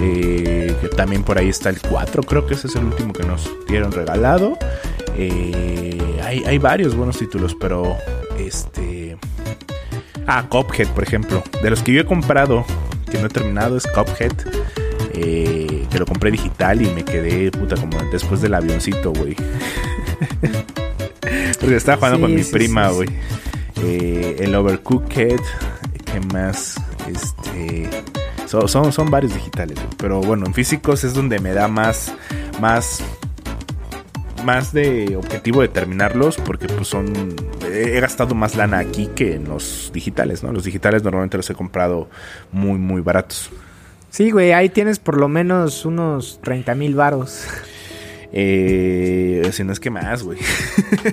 [0.00, 3.24] Eh, que también por ahí está el 4, creo que ese es el último que
[3.24, 4.56] nos dieron regalado.
[5.16, 7.96] Eh, hay, hay varios buenos títulos, pero
[8.38, 9.16] este.
[10.26, 11.42] Ah, Cuphead, por ejemplo.
[11.62, 12.64] De los que yo he comprado,
[13.08, 14.32] que no he terminado, es Cuphead.
[15.14, 19.34] eh, que lo compré digital y me quedé, puta, como después del avioncito, güey.
[21.60, 23.08] Porque estaba jugando Sí, con mi sí, prima, güey.
[23.82, 25.40] Eh, el Overcooked.
[26.04, 26.76] ¿Qué más?
[27.06, 27.88] Este.
[28.46, 29.78] Son, son, son varios digitales.
[29.98, 32.12] Pero bueno, en físicos es donde me da más.
[32.60, 33.02] Más.
[34.48, 36.38] Más de objetivo de terminarlos.
[36.38, 37.36] Porque pues son.
[37.70, 40.52] He gastado más lana aquí que en los digitales, ¿no?
[40.52, 42.08] Los digitales normalmente los he comprado
[42.50, 43.50] muy, muy baratos.
[44.08, 47.44] Sí, güey, ahí tienes por lo menos unos 30 mil varos.
[48.32, 50.38] Eh, si no es que más, güey.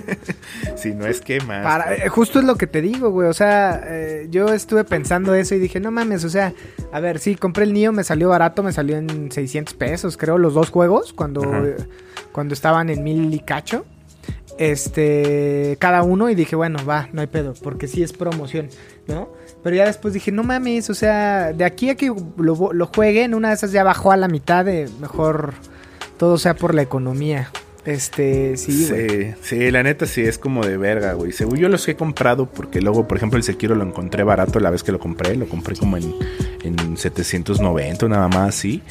[0.76, 1.64] si no es que más.
[1.64, 3.28] Para, eh, justo es lo que te digo, güey.
[3.28, 6.52] O sea, eh, yo estuve pensando eso y dije, no mames, o sea,
[6.92, 10.38] a ver, sí, compré el Nio, me salió barato, me salió en 600 pesos, creo,
[10.38, 11.76] los dos juegos, cuando, eh,
[12.32, 13.84] cuando estaban en mil y cacho.
[14.58, 18.70] Este, cada uno, y dije, bueno, va, no hay pedo, porque sí es promoción,
[19.06, 19.28] ¿no?
[19.62, 23.24] Pero ya después dije, no mames, o sea, de aquí a que lo, lo juegue,
[23.24, 25.52] en una de esas ya bajó a la mitad de mejor
[26.16, 27.50] todo sea por la economía.
[27.86, 29.08] Este, sí, güey.
[29.08, 31.30] Sí, sí, la neta sí es como de verga, güey.
[31.30, 34.70] Según yo los he comprado porque luego, por ejemplo, el Sekiro lo encontré barato la
[34.70, 35.36] vez que lo compré.
[35.36, 36.12] Lo compré como en,
[36.64, 38.82] en 790, nada más así.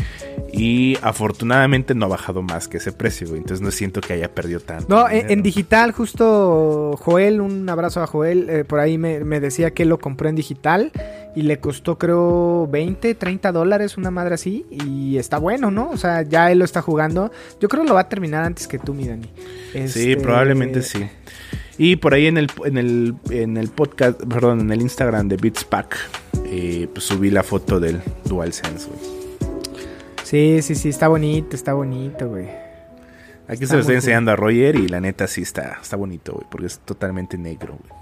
[0.57, 3.39] Y afortunadamente no ha bajado más que ese precio, güey.
[3.39, 4.85] Entonces no siento que haya perdido tanto.
[4.87, 9.71] No, en, digital, justo Joel, un abrazo a Joel, eh, por ahí me, me decía
[9.71, 10.91] que lo compró en digital
[11.35, 15.89] y le costó creo 20, 30 dólares, una madre así, y está bueno, ¿no?
[15.89, 17.31] O sea, ya él lo está jugando.
[17.59, 19.29] Yo creo que lo va a terminar antes que tú, mi Dani.
[19.73, 21.05] Sí, Este, probablemente sí.
[21.77, 25.35] Y por ahí en el, en el, en el podcast, perdón, en el Instagram de
[25.35, 25.97] Beats Pack,
[26.45, 29.14] eh, pues subí la foto del DualSense, güey.
[30.25, 32.47] Sí, sí, sí, está bonito, está bonito, güey.
[33.47, 36.33] Aquí Está se lo estoy enseñando a Roger y la neta sí está, está bonito,
[36.33, 38.01] güey, porque es totalmente negro, güey.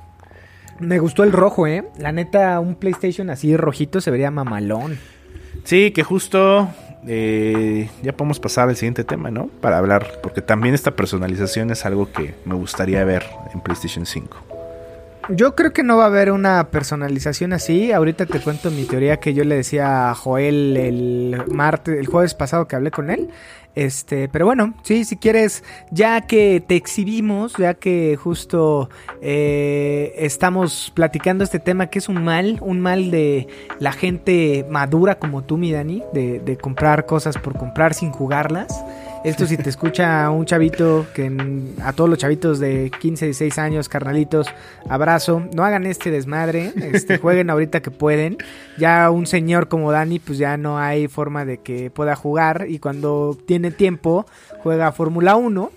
[0.79, 1.83] Me gustó el rojo, ¿eh?
[1.97, 4.97] La neta, un PlayStation así rojito se vería mamalón.
[5.65, 6.69] Sí, que justo
[7.05, 9.47] eh, ya podemos pasar al siguiente tema, ¿no?
[9.47, 14.52] Para hablar, porque también esta personalización es algo que me gustaría ver en PlayStation 5.
[15.29, 17.93] Yo creo que no va a haber una personalización así.
[17.93, 22.33] Ahorita te cuento mi teoría que yo le decía a Joel el martes, el jueves
[22.33, 23.29] pasado que hablé con él.
[23.73, 28.89] Este, pero bueno, sí, si quieres, ya que te exhibimos, ya que justo
[29.21, 33.47] eh, estamos platicando este tema que es un mal, un mal de
[33.79, 38.83] la gente madura como tú, mi Dani, de, de comprar cosas por comprar sin jugarlas.
[39.23, 43.57] Esto si te escucha un chavito, que en- a todos los chavitos de 15, 16
[43.57, 44.47] años, carnalitos,
[44.89, 45.43] abrazo.
[45.53, 48.37] No hagan este desmadre, este, jueguen ahorita que pueden.
[48.77, 52.65] Ya un señor como Dani, pues ya no hay forma de que pueda jugar.
[52.67, 54.25] Y cuando tiene tiempo,
[54.61, 55.71] juega Fórmula 1.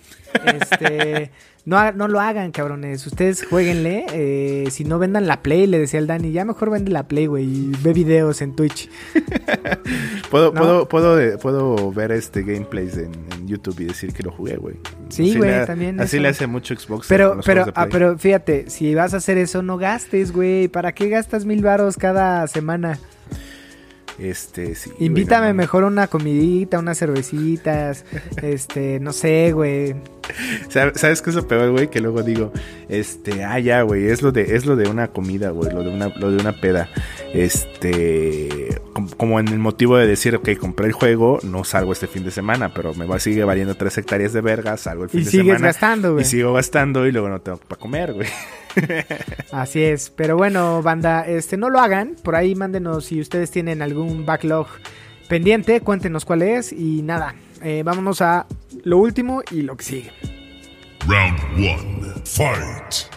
[0.45, 1.31] Este,
[1.67, 3.07] no, no lo hagan, cabrones.
[3.07, 4.07] Ustedes jueguenle.
[4.13, 7.27] eh, si no vendan la Play, le decía el Dani, ya mejor vende la Play,
[7.27, 7.45] güey.
[7.45, 8.89] Y ve videos en Twitch.
[10.31, 10.61] Puedo, No.
[10.61, 14.77] puedo, puedo, puedo ver este gameplays en, en YouTube y decir que lo jugué, güey.
[15.09, 16.23] Sí, güey, también Así eso.
[16.23, 17.07] le hace mucho Xbox.
[17.09, 20.69] Pero, pero, ah, pero fíjate, si vas a hacer eso, no gastes, güey.
[20.69, 22.99] ¿Para qué gastas mil varos cada semana?
[24.19, 24.91] Este, sí.
[24.91, 25.57] güey, Invítame no mames.
[25.57, 28.05] mejor una comidita, unas cervecitas,
[28.43, 29.95] este, no sé, güey.
[30.69, 31.89] ¿Sabes qué es lo peor, güey?
[31.89, 32.53] Que luego digo,
[32.89, 35.91] este, ah, ya, güey, es lo de, es lo de una comida, güey, lo de
[35.91, 36.89] una, lo de una peda.
[37.33, 42.07] Este, com- como en el motivo de decir, ok, compré el juego, no salgo este
[42.07, 45.21] fin de semana, pero me va, sigue valiendo tres hectáreas de verga, salgo el fin
[45.21, 45.67] Y de sigues semana.
[45.67, 46.25] gastando, güey.
[46.25, 48.29] Y sigo gastando y luego no tengo para comer, güey.
[49.53, 53.83] Así es, pero bueno, banda, este no lo hagan, por ahí mándenos si ustedes tienen
[53.83, 54.67] algún backlog
[55.29, 58.47] pendiente, cuéntenos cuál es y nada, eh, vámonos a
[58.85, 60.11] lo último y lo que sigue.
[61.07, 62.12] Round one.
[62.25, 63.12] Fight.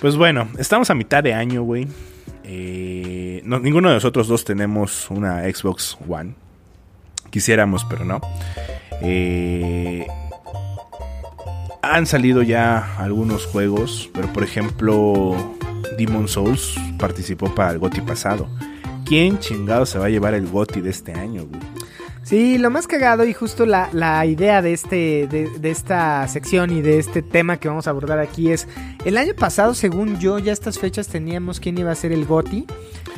[0.00, 1.86] Pues bueno, estamos a mitad de año, güey.
[2.44, 6.34] Eh, no- ninguno de nosotros dos tenemos una Xbox One.
[7.30, 8.20] Quisiéramos, pero no.
[9.02, 10.06] Eh,
[11.92, 15.36] han salido ya algunos juegos, pero por ejemplo,
[15.98, 18.48] Demon Souls participó para el GOTY pasado.
[19.04, 21.60] ¿Quién chingado se va a llevar el GOTY de este año, güey?
[22.22, 26.70] Sí, lo más cagado y justo la, la idea de, este, de, de esta sección
[26.70, 28.66] y de este tema que vamos a abordar aquí es,
[29.04, 32.66] el año pasado, según yo, ya estas fechas teníamos quién iba a ser el GOTI.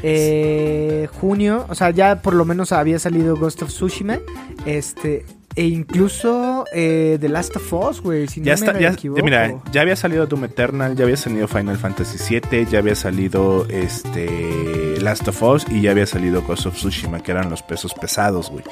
[0.03, 4.19] Eh, junio, o sea, ya por lo menos había salido Ghost of Tsushima.
[4.67, 5.25] Este,
[5.55, 9.23] e incluso eh, The Last of Us, güey, si Ya no está, me ya, equivoco.
[9.23, 12.19] mira, ya había salido Doom Eternal, ya había salido Final Fantasy
[12.51, 17.23] VII, ya había salido este Last of Us y ya había salido Ghost of Tsushima,
[17.23, 18.65] que eran los pesos pesados, güey.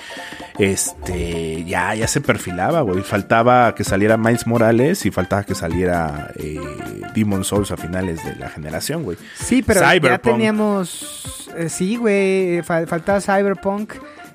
[0.59, 3.02] Este, ya, ya se perfilaba, güey.
[3.02, 6.59] Faltaba que saliera Miles Morales y faltaba que saliera eh,
[7.14, 9.16] Demon Souls a finales de la generación, güey.
[9.38, 11.50] Sí, pero ya teníamos.
[11.57, 12.61] eh, sí, güey.
[12.62, 13.92] fal- faltaba Cyberpunk.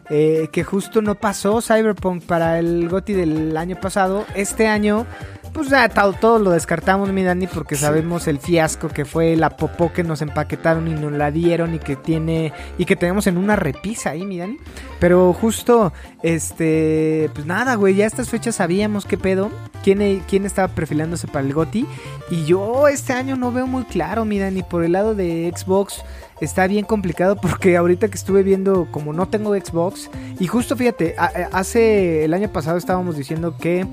[0.09, 4.25] Eh, que justo no pasó Cyberpunk para el GOTI del año pasado.
[4.35, 5.05] Este año,
[5.53, 9.51] pues ya to- todos lo descartamos, mi Dani, porque sabemos el fiasco que fue la
[9.57, 12.53] popó que nos empaquetaron y nos la dieron y que tiene.
[12.77, 14.57] y que tenemos en una repisa ahí, mi Dani.
[14.99, 15.93] Pero justo,
[16.23, 17.29] este.
[17.33, 17.95] Pues nada, güey.
[17.95, 19.49] Ya a estas fechas sabíamos qué pedo.
[19.83, 21.85] Quién, quién estaba perfilándose para el GOTI.
[22.31, 26.03] Y yo este año no veo muy claro, mira, ni por el lado de Xbox
[26.41, 31.15] está bien complicado porque ahorita que estuve viendo, como no tengo Xbox, y justo fíjate,
[31.17, 33.85] a- hace el año pasado estábamos diciendo que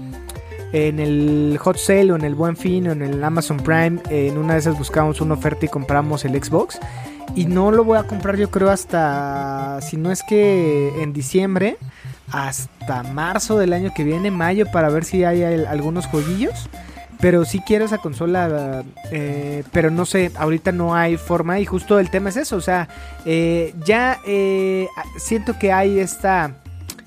[0.72, 4.28] en el Hot Sale o en el Buen Fin o en el Amazon Prime, eh,
[4.28, 6.78] en una de esas buscamos una oferta y compramos el Xbox.
[7.35, 11.76] Y no lo voy a comprar yo creo hasta, si no es que en diciembre,
[12.32, 16.68] hasta marzo del año que viene, mayo, para ver si hay al- algunos jueguillos.
[17.20, 21.98] Pero sí quiero esa consola, eh, pero no sé, ahorita no hay forma y justo
[21.98, 22.88] el tema es eso, o sea,
[23.24, 26.57] eh, ya eh, siento que hay esta,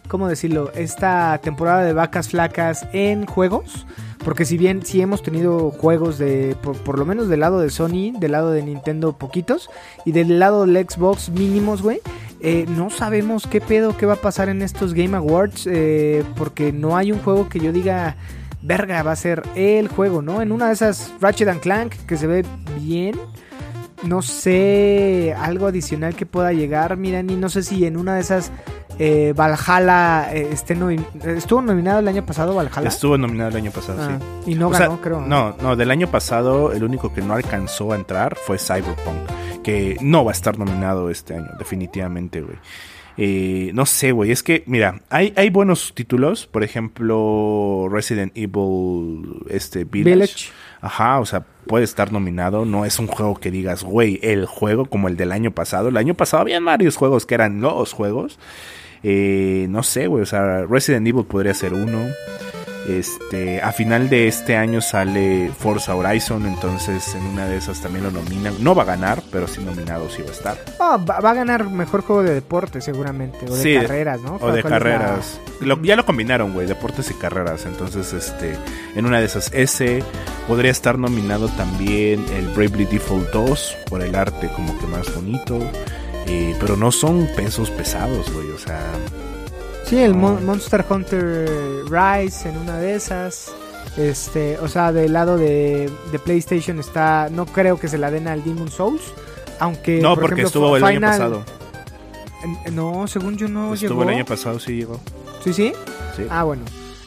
[0.07, 0.71] ¿cómo decirlo?
[0.73, 3.85] Esta temporada de vacas flacas en juegos,
[4.25, 7.69] porque si bien sí hemos tenido juegos de, por, por lo menos del lado de
[7.69, 9.69] Sony, del lado de Nintendo poquitos,
[10.05, 12.01] y del lado del Xbox mínimos, güey,
[12.41, 16.71] eh, no sabemos qué pedo, qué va a pasar en estos Game Awards, eh, porque
[16.71, 18.15] no hay un juego que yo diga
[18.61, 20.41] verga, va a ser el juego, ¿no?
[20.41, 22.45] En una de esas Ratchet and Clank que se ve
[22.79, 23.15] bien.
[24.03, 28.21] No sé, algo adicional que pueda llegar, mira, ni no sé si en una de
[28.21, 28.49] esas
[28.97, 31.03] eh, Valhalla eh, esté nomi-
[31.35, 32.87] estuvo nominado el año pasado Valhalla.
[32.87, 34.51] Estuvo nominado el año pasado, Ah, sí.
[34.51, 35.19] Y no O sea, ganó, creo.
[35.21, 39.97] No, no, del año pasado el único que no alcanzó a entrar fue Cyberpunk, que
[39.99, 42.55] no va a estar nominado este año, definitivamente, güey.
[43.21, 49.43] Eh, no sé, güey, es que, mira, hay, hay buenos títulos, por ejemplo, Resident Evil
[49.49, 50.15] este, Village.
[50.15, 50.51] Village.
[50.79, 54.85] Ajá, o sea, puede estar nominado, no es un juego que digas, güey, el juego
[54.85, 55.89] como el del año pasado.
[55.89, 58.39] El año pasado habían varios juegos que eran los juegos.
[59.03, 61.99] Eh, no sé, güey, o sea, Resident Evil podría ser uno.
[62.89, 68.03] Este, a final de este año sale Forza Horizon, entonces en una de esas también
[68.05, 68.55] lo nominan.
[68.63, 70.57] No va a ganar, pero sí nominado sí va a estar.
[70.79, 74.35] Ah, va, va a ganar mejor juego de deporte seguramente, o de Sí, carreras, ¿no?
[74.35, 75.39] O ¿Cuál- de la- carreras.
[75.61, 77.65] Lo- ya lo combinaron, güey, deportes y carreras.
[77.65, 78.55] Entonces, este,
[78.95, 80.03] en una de esas, ese
[80.47, 85.59] podría estar nominado también el Bravely Default 2 por el arte como que más bonito.
[86.31, 88.51] eh, pero no son pesos pesados, güey.
[88.51, 88.79] O sea,
[89.89, 91.49] Sí, el Mon- Monster Hunter
[91.89, 93.51] Rise en una de esas.
[93.97, 97.27] Este, o sea, del lado de, de PlayStation está.
[97.31, 99.01] No creo que se la den al Demon Souls.
[99.59, 99.99] Aunque.
[99.99, 101.43] no, por porque ejemplo, estuvo el año pasado.
[102.71, 104.03] No, según yo no estuvo llegó.
[104.03, 104.99] el año pasado, sí llegó.
[105.43, 105.73] Sí, sí.
[106.15, 106.23] Sí.
[106.29, 106.61] Ah, bueno.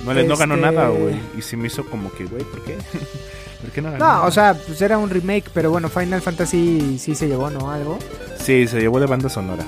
[0.04, 1.14] no, le, no ganó este- nada, güey.
[1.38, 2.76] Y se me hizo como que, güey, ¿por qué?
[3.62, 4.04] ¿Por qué no ganó?
[4.04, 7.70] No, o sea, pues era un remake, pero bueno, Final Fantasy sí se llevó, ¿no?
[7.70, 7.98] Algo.
[8.38, 9.64] Sí, se llevó de banda sonora.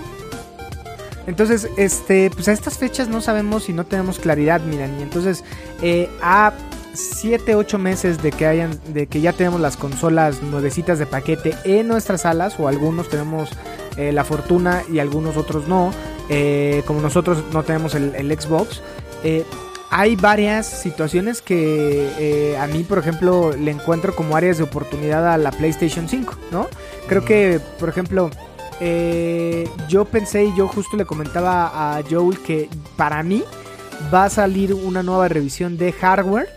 [1.26, 4.98] Entonces, este, pues a estas fechas no sabemos y no tenemos claridad, miran.
[4.98, 5.44] Y entonces,
[5.82, 6.52] eh, a
[6.92, 11.54] 7, 8 meses de que hayan, de que ya tenemos las consolas nuevecitas de paquete
[11.64, 13.50] en nuestras salas, o algunos tenemos
[13.96, 15.92] eh, la fortuna y algunos otros no.
[16.29, 18.81] eh, como nosotros no tenemos el, el Xbox.
[19.22, 19.44] eh,
[19.90, 25.33] hay varias situaciones que eh, a mí, por ejemplo, le encuentro como áreas de oportunidad
[25.33, 26.66] a la PlayStation 5, ¿no?
[27.06, 28.29] Creo que, por ejemplo,
[28.81, 33.42] eh, yo pensé y yo justo le comentaba a Joel que para mí
[34.12, 36.48] va a salir una nueva revisión de hardware,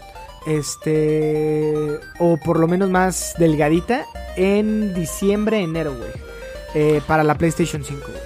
[0.47, 4.05] este, o por lo menos más delgadita,
[4.35, 6.11] en diciembre, enero, güey,
[6.73, 8.01] eh, para la PlayStation 5.
[8.07, 8.19] güey.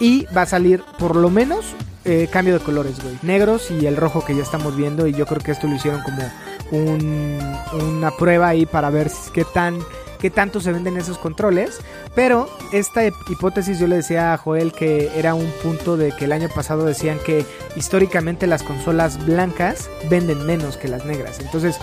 [0.00, 1.64] Y va a salir por lo menos
[2.04, 3.16] eh, cambio de colores, güey.
[3.22, 5.06] Negros y el rojo que ya estamos viendo.
[5.06, 6.22] Y yo creo que esto lo hicieron como
[6.72, 7.38] un-
[7.72, 9.78] una prueba ahí para ver qué tan
[10.22, 11.80] qué tanto se venden esos controles.
[12.14, 16.24] Pero esta hip- hipótesis yo le decía a Joel que era un punto de que
[16.26, 17.44] el año pasado decían que
[17.76, 21.40] históricamente las consolas blancas venden menos que las negras.
[21.40, 21.76] Entonces,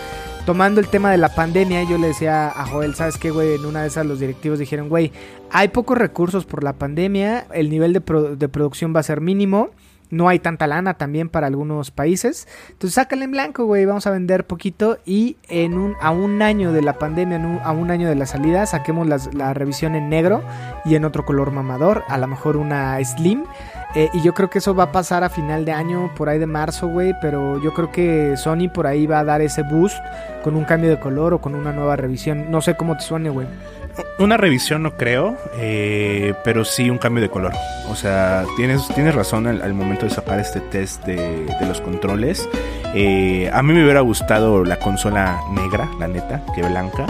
[0.46, 3.54] tomando el tema de la pandemia, yo le decía a Joel, ¿sabes qué, güey?
[3.56, 5.12] En una de esas los directivos dijeron, güey,
[5.50, 8.00] hay pocos recursos por la pandemia, el nivel de,
[8.36, 9.70] de producción va a ser mínimo.
[10.10, 12.48] No hay tanta lana también para algunos países.
[12.70, 13.84] Entonces sácale en blanco, güey.
[13.84, 14.98] Vamos a vender poquito.
[15.06, 18.26] Y en un, a un año de la pandemia, un- a un año de la
[18.26, 20.42] salida, saquemos la revisión en negro
[20.84, 22.02] y en otro color mamador.
[22.08, 23.44] A lo mejor una slim.
[23.96, 26.38] Eh, y yo creo que eso va a pasar a final de año, por ahí
[26.38, 27.12] de marzo, güey.
[27.20, 29.96] Pero yo creo que Sony por ahí va a dar ese boost
[30.44, 32.50] con un cambio de color o con una nueva revisión.
[32.50, 33.46] No sé cómo te suene, güey.
[34.18, 37.52] Una revisión no creo, eh, pero sí un cambio de color.
[37.88, 42.46] O sea, tienes, tienes razón al, momento de sacar este test de, los controles.
[42.94, 47.06] Eh, a mí me hubiera gustado la consola negra, la neta, que blanca.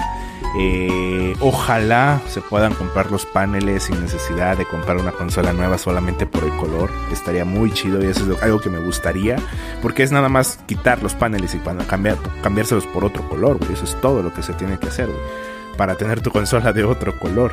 [0.59, 6.27] Eh, ojalá se puedan comprar los paneles sin necesidad de comprar una consola nueva solamente
[6.27, 6.91] por el color.
[7.13, 9.37] Estaría muy chido y eso es algo que me gustaría.
[9.83, 13.73] Porque es nada más quitar los paneles y cambiar, cambiárselos por otro color, güey.
[13.73, 16.85] Eso es todo lo que se tiene que hacer, güey para tener tu consola de
[16.85, 17.53] otro color.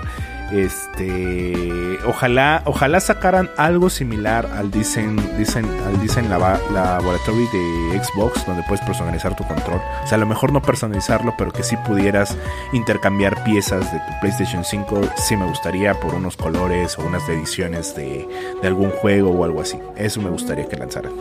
[0.52, 6.30] Este, ojalá, ojalá sacaran algo similar al Design, Design- al
[6.74, 7.48] Laboratory
[7.92, 9.82] de Xbox, donde puedes personalizar tu control.
[10.04, 12.38] O sea, a lo mejor no personalizarlo, pero que sí pudieras
[12.74, 15.02] intercambiar piezas de tu PlayStation 5.
[15.18, 18.28] Sí me gustaría por unos colores o unas ediciones de,
[18.62, 19.78] de algún juego o algo así.
[19.96, 21.12] Eso me gustaría que lanzaran.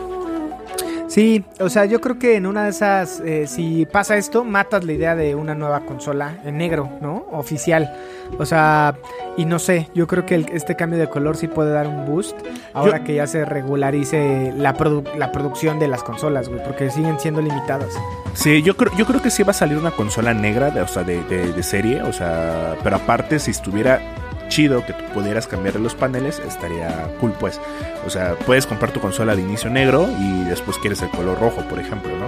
[1.07, 4.83] Sí, o sea, yo creo que en una de esas, eh, si pasa esto, matas
[4.83, 7.25] la idea de una nueva consola en negro, ¿no?
[7.31, 7.95] Oficial.
[8.37, 8.93] O sea,
[9.37, 12.05] y no sé, yo creo que el- este cambio de color sí puede dar un
[12.05, 12.37] boost
[12.73, 16.89] ahora Yo- que ya se regularice la, produ- la producción de las consolas, güey, porque
[16.89, 17.93] siguen siendo limitadas.
[18.33, 20.87] Sí, yo creo, yo creo que sí va a salir una consola negra, de, o
[20.89, 24.01] sea, de, de- de serie, o sea, pero aparte si estuviera
[24.47, 26.89] chido que tú pudieras cambiarle los paneles, estaría
[27.19, 27.59] cool pues.
[28.05, 31.61] O sea, puedes comprar tu consola de inicio negro y después quieres el color rojo,
[31.69, 32.27] por ejemplo, ¿no?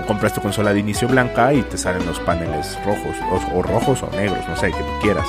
[0.00, 3.62] O compras tu consola de inicio blanca y te salen los paneles rojos, o, o
[3.62, 5.26] rojos o negros, no sé, que tú quieras.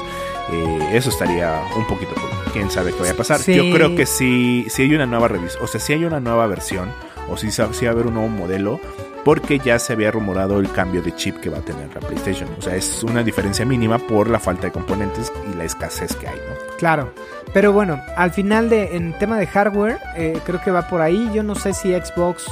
[0.52, 2.52] Eh, eso estaría un poquito cool.
[2.54, 3.39] Quién sabe qué vaya a pasar.
[3.39, 3.56] Sí.
[3.56, 6.48] Yo creo que sí, sí hay una nueva revisión, o sea, sí hay una nueva
[6.48, 6.89] versión,
[7.30, 8.80] o sí va a haber un nuevo modelo,
[9.24, 12.49] porque ya se había rumorado el cambio de chip que va a tener la PlayStation.
[12.57, 16.28] O sea, es una diferencia mínima por la falta de componentes y la escasez que
[16.28, 16.78] hay, ¿no?
[16.78, 17.13] Claro,
[17.53, 21.30] pero bueno, al final de en tema de hardware, eh, creo que va por ahí.
[21.34, 22.45] Yo no sé si Xbox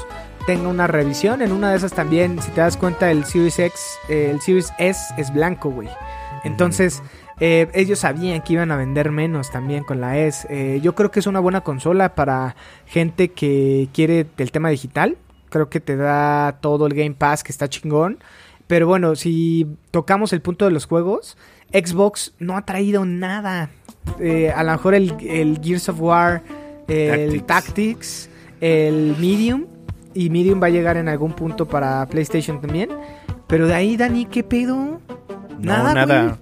[0.45, 1.41] tenga una revisión.
[1.41, 4.71] En una de esas también, si te das cuenta, el Series X, eh, el Series
[4.77, 5.89] S es blanco, güey.
[6.43, 7.01] Entonces,
[7.39, 10.47] eh, ellos sabían que iban a vender menos también con la S.
[10.49, 15.17] Eh, yo creo que es una buena consola para gente que quiere el tema digital.
[15.49, 18.19] Creo que te da todo el Game Pass que está chingón.
[18.67, 21.37] Pero bueno, si tocamos el punto de los juegos,
[21.71, 23.69] Xbox no ha traído nada.
[24.19, 26.43] Eh, a lo mejor el, el Gears of War,
[26.87, 28.27] el Tactics.
[28.27, 28.29] Tactics,
[28.61, 29.65] el Medium.
[30.13, 32.89] Y Medium va a llegar en algún punto para PlayStation también.
[33.47, 34.75] Pero de ahí, Dani, ¿qué pedo?
[34.75, 34.99] No,
[35.59, 36.37] Nada, nada.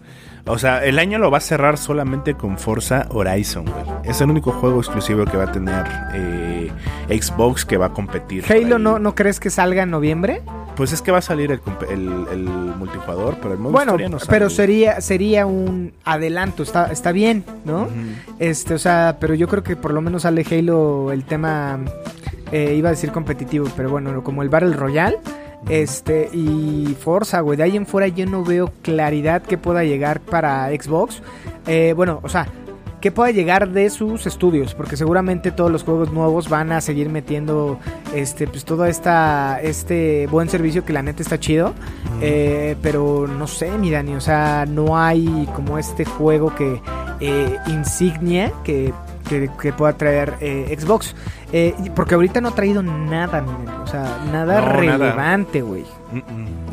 [0.47, 3.83] O sea, el año lo va a cerrar solamente con Forza Horizon, güey.
[4.03, 6.71] Es el único juego exclusivo que va a tener eh,
[7.09, 8.45] Xbox que va a competir.
[8.49, 8.79] Halo.
[8.79, 10.41] ¿no, ¿no crees que salga en noviembre?
[10.77, 13.97] Pues es que va a salir el, comp- el- el multijugador, pero el modo Bueno,
[13.97, 14.29] no sale.
[14.29, 17.87] pero sería, sería un adelanto, está, está bien, ¿no?
[18.39, 21.79] Este, o sea, pero yo creo que por lo menos sale Halo el tema,
[22.51, 25.17] eh, iba a decir competitivo, pero bueno, como el Battle Royale,
[25.69, 30.19] este, y Forza, güey, de ahí en fuera yo no veo claridad que pueda llegar
[30.21, 31.21] para Xbox.
[31.65, 32.47] Eh, bueno, o sea,
[33.01, 37.09] que pueda llegar de sus estudios, porque seguramente todos los juegos nuevos van a seguir
[37.09, 37.77] metiendo,
[38.15, 41.73] este, pues todo esta, este buen servicio que la neta está chido.
[42.21, 46.81] Eh, pero no sé, mi Dani, o sea, no hay como este juego que
[47.19, 48.93] eh, insignia que,
[49.29, 51.15] que, que pueda traer eh, Xbox.
[51.53, 53.43] Eh, porque ahorita no ha traído nada,
[53.83, 55.85] o sea, nada No, relevante, güey.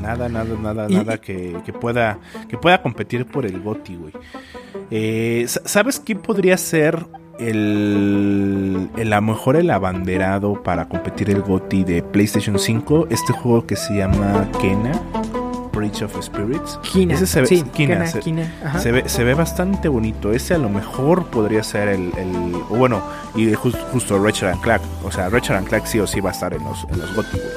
[0.02, 4.12] Nada, nada, nada, Y- nada que, que pueda que pueda competir por el GOTY, güey.
[4.90, 7.04] Eh, sa- ¿Sabes quién podría ser
[7.38, 13.32] el, el a lo mejor el abanderado para competir el GOTY de PlayStation 5, este
[13.32, 14.92] juego que se llama Kena,
[15.84, 16.78] Bridge of Spirits.
[16.82, 17.64] Kina, Ese se ve, sí, se,
[18.20, 18.78] Kina, ajá.
[18.78, 20.32] se ve, se ve bastante bonito.
[20.32, 23.02] Ese a lo mejor podría ser el, el- o bueno,
[23.34, 24.82] y de jus- justo Ratchet and Clank.
[25.04, 27.14] O sea, Ratchet and Clank sí o sí va a estar en los, en los
[27.14, 27.50] GOTY, güey.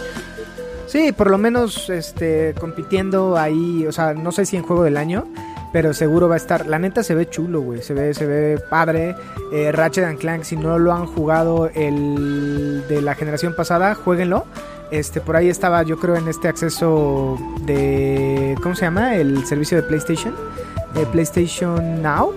[0.87, 4.95] Sí, por lo menos este compitiendo ahí, o sea, no sé si en juego del
[4.95, 5.25] año,
[5.73, 6.65] pero seguro va a estar.
[6.65, 9.15] La neta se ve chulo, güey, se ve se ve padre.
[9.53, 14.45] Eh, Ratchet and Clank si no lo han jugado el de la generación pasada, jueguenlo.
[14.91, 19.15] Este por ahí estaba yo creo en este acceso de ¿cómo se llama?
[19.15, 20.33] El servicio de PlayStation,
[20.93, 22.33] de PlayStation Now.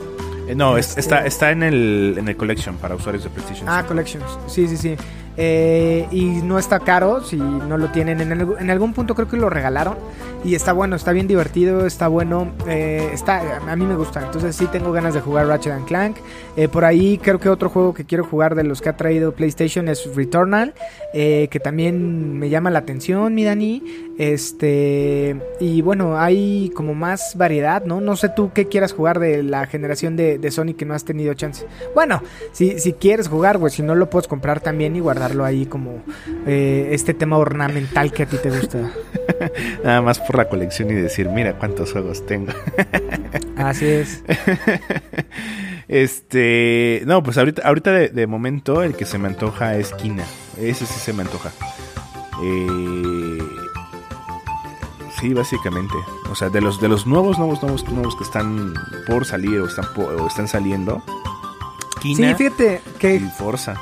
[0.49, 3.69] Eh, no, es- Este- está, está en el, en el Collection para usuarios de PlayStation.
[3.69, 3.89] Ah, 5.
[3.89, 4.25] Collections.
[4.49, 4.97] Sí, sí, sí.
[5.37, 8.21] Eh, y no está caro si no lo tienen.
[8.21, 9.97] En, en algún punto creo que lo regalaron.
[10.45, 12.49] Y está bueno, está bien divertido, está bueno.
[12.67, 14.23] eh, está, a mí me gusta.
[14.25, 16.17] Entonces sí tengo ganas de jugar Ratchet Clank.
[16.57, 19.33] Eh, por ahí creo que otro juego que quiero jugar de los que ha traído
[19.33, 20.75] PlayStation es Returnal.
[21.13, 23.83] que también me llama la atención, mi Dani.
[24.21, 25.35] Este.
[25.61, 28.03] Y bueno, hay como más variedad, ¿no?
[28.03, 31.07] No sé tú qué quieras jugar de la generación de, de Sony que no has
[31.07, 31.67] tenido chance.
[31.95, 35.65] Bueno, si, si quieres jugar, güey, si no lo puedes comprar también y guardarlo ahí
[35.65, 36.03] como
[36.47, 38.91] eh, este tema ornamental que a ti te gusta.
[39.85, 42.53] Nada más por la colección y decir, mira cuántos juegos tengo.
[43.57, 44.23] Así es.
[45.89, 50.25] Este, no, pues ahorita, ahorita de, de momento el que se me antoja es Kina.
[50.61, 51.53] Ese sí se me antoja.
[52.43, 53.10] Eh,
[55.21, 55.95] sí, básicamente.
[56.31, 58.75] O sea, de los de los nuevos, nuevos, nuevos, nuevos que están
[59.07, 61.03] por salir o están po- o están saliendo.
[62.01, 63.75] Kina Sí, fíjate y Forza.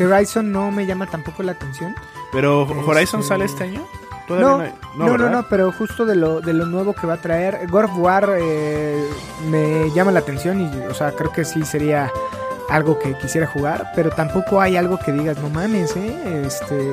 [0.00, 1.94] Horizon no me llama tampoco la atención.
[2.32, 3.84] Pero Horizon Este- sale este año.
[4.28, 5.30] No, Todavía no, no, ¿verdad?
[5.30, 7.68] no, pero justo de lo, de lo nuevo que va a traer.
[7.70, 9.08] God of War eh,
[9.48, 12.10] me llama la atención y, o sea, creo que sí sería
[12.68, 16.42] algo que quisiera jugar, pero tampoco hay algo que digas, no mames, ¿eh?
[16.44, 16.92] Este,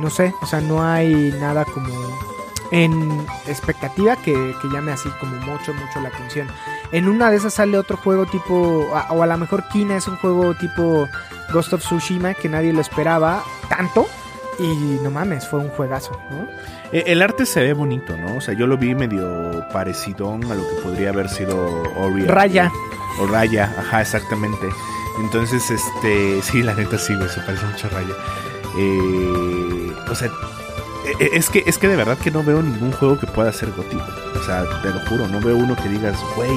[0.00, 1.88] no sé, o sea, no hay nada como
[2.70, 6.48] en expectativa que, que llame así como mucho, mucho la atención.
[6.92, 10.16] En una de esas sale otro juego tipo, o a lo mejor Kina es un
[10.16, 11.08] juego tipo
[11.52, 14.06] Ghost of Tsushima que nadie lo esperaba tanto.
[14.60, 16.48] Y no mames, fue un juegazo, ¿no?
[16.92, 18.38] Eh, El arte se ve bonito, ¿no?
[18.38, 22.24] O sea, yo lo vi medio parecido a lo que podría haber sido Ori.
[22.26, 22.72] Raya.
[23.20, 24.68] O Raya, ajá, exactamente.
[25.20, 28.14] Entonces, este, sí, la neta sí, güey, se parece mucho a Raya.
[28.78, 30.57] Eh, o sea, e- e-
[31.18, 33.96] es que, es que de verdad que no veo ningún juego que pueda ser Goti.
[33.96, 36.50] O sea, te lo juro, no veo uno que digas, güey,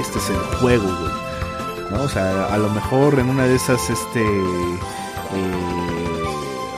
[0.00, 1.12] este es el juego, güey.
[1.90, 2.02] ¿No?
[2.02, 5.64] O sea, a lo mejor en una de esas, este, eh,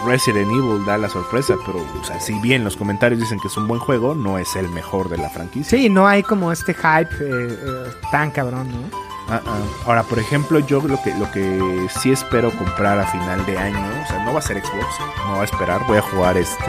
[0.05, 3.57] Resident Evil da la sorpresa, pero, o sea, si bien los comentarios dicen que es
[3.57, 5.79] un buen juego, no es el mejor de la franquicia.
[5.79, 9.07] Sí, no hay como este hype eh, eh, tan cabrón, ¿no?
[9.29, 9.59] Ah, ah.
[9.87, 13.85] Ahora, por ejemplo, yo lo que, lo que sí espero comprar a final de año,
[14.05, 14.87] o sea, no va a ser Xbox,
[15.27, 16.65] no va a esperar, voy a jugar este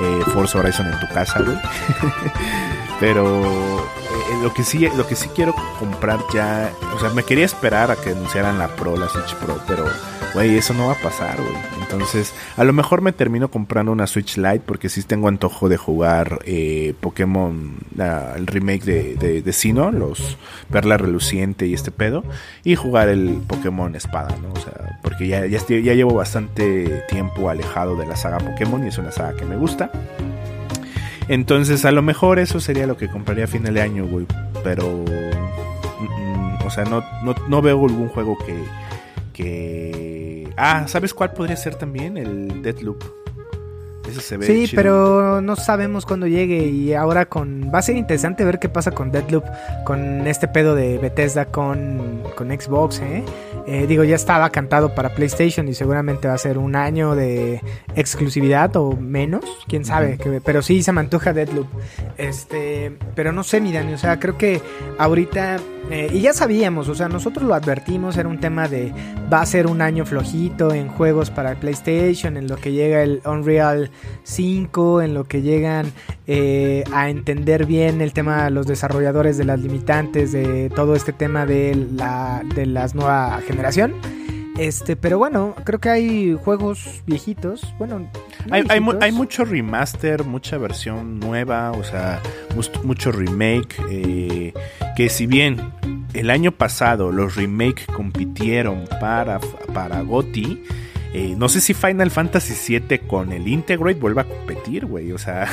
[0.00, 1.56] eh, Forza Horizon en tu casa, güey.
[3.00, 3.42] Pero
[3.80, 7.90] eh, lo que sí, lo que sí quiero comprar ya, o sea, me quería esperar
[7.90, 9.86] a que anunciaran la Pro, la Switch Pro, pero
[10.34, 11.52] güey, eso no va a pasar, güey.
[11.82, 15.76] Entonces, a lo mejor me termino comprando una Switch Lite porque sí tengo antojo de
[15.76, 20.38] jugar eh, Pokémon, la- el remake de, de, Sinnoh, los
[20.70, 22.22] Perla Reluciente y este pedo,
[22.64, 24.52] y jugar el Pokémon Espada, ¿no?
[24.52, 25.58] O sea, porque ya, ya
[25.94, 29.90] llevo bastante tiempo alejado de la saga Pokémon y es una saga que me gusta.
[31.28, 34.26] Entonces, a lo mejor eso sería lo que compraría a final de año, güey.
[34.64, 38.54] Pero, mm, mm, o sea, no, no, no veo algún juego que,
[40.56, 42.16] Ah, ¿sabes cuál podría ser también?
[42.16, 43.19] El Deathloop.
[44.10, 44.82] Ese se ve Sí, chido.
[44.82, 47.70] pero no sabemos cuándo llegue y ahora con...
[47.74, 49.44] Va a ser interesante ver qué pasa con Deadloop,
[49.84, 53.22] con este pedo de Bethesda con, con Xbox, ¿eh?
[53.66, 57.60] Eh, Digo, ya estaba cantado para PlayStation y seguramente va a ser un año de
[57.94, 61.66] exclusividad o menos, quién sabe, que- pero sí se me antoja Deadloop.
[62.16, 64.60] Este, pero no sé, mi Dani, o sea, creo que
[64.98, 65.58] ahorita,
[65.90, 68.92] eh, y ya sabíamos, o sea, nosotros lo advertimos, era un tema de
[69.32, 73.20] va a ser un año flojito en juegos para PlayStation, en lo que llega el
[73.24, 73.90] Unreal
[74.24, 75.92] 5, en lo que llegan
[76.26, 81.12] eh, a entender bien el tema de los desarrolladores de las limitantes, de todo este
[81.12, 83.94] tema de la de las nueva generación.
[84.58, 88.08] Este, pero bueno, creo que hay juegos viejitos, bueno, no
[88.50, 89.02] Hay, hay, mu- viejitos.
[89.04, 92.20] hay mucho remaster, mucha versión nueva, o sea,
[92.84, 93.76] mucho remake.
[93.90, 94.52] eh,
[94.96, 95.56] que si bien
[96.12, 99.40] el año pasado los remake compitieron para,
[99.72, 100.62] para GOTY,
[101.12, 105.10] Eh, no sé si Final Fantasy VII con el Integrate vuelva a competir, güey.
[105.10, 105.48] O sea,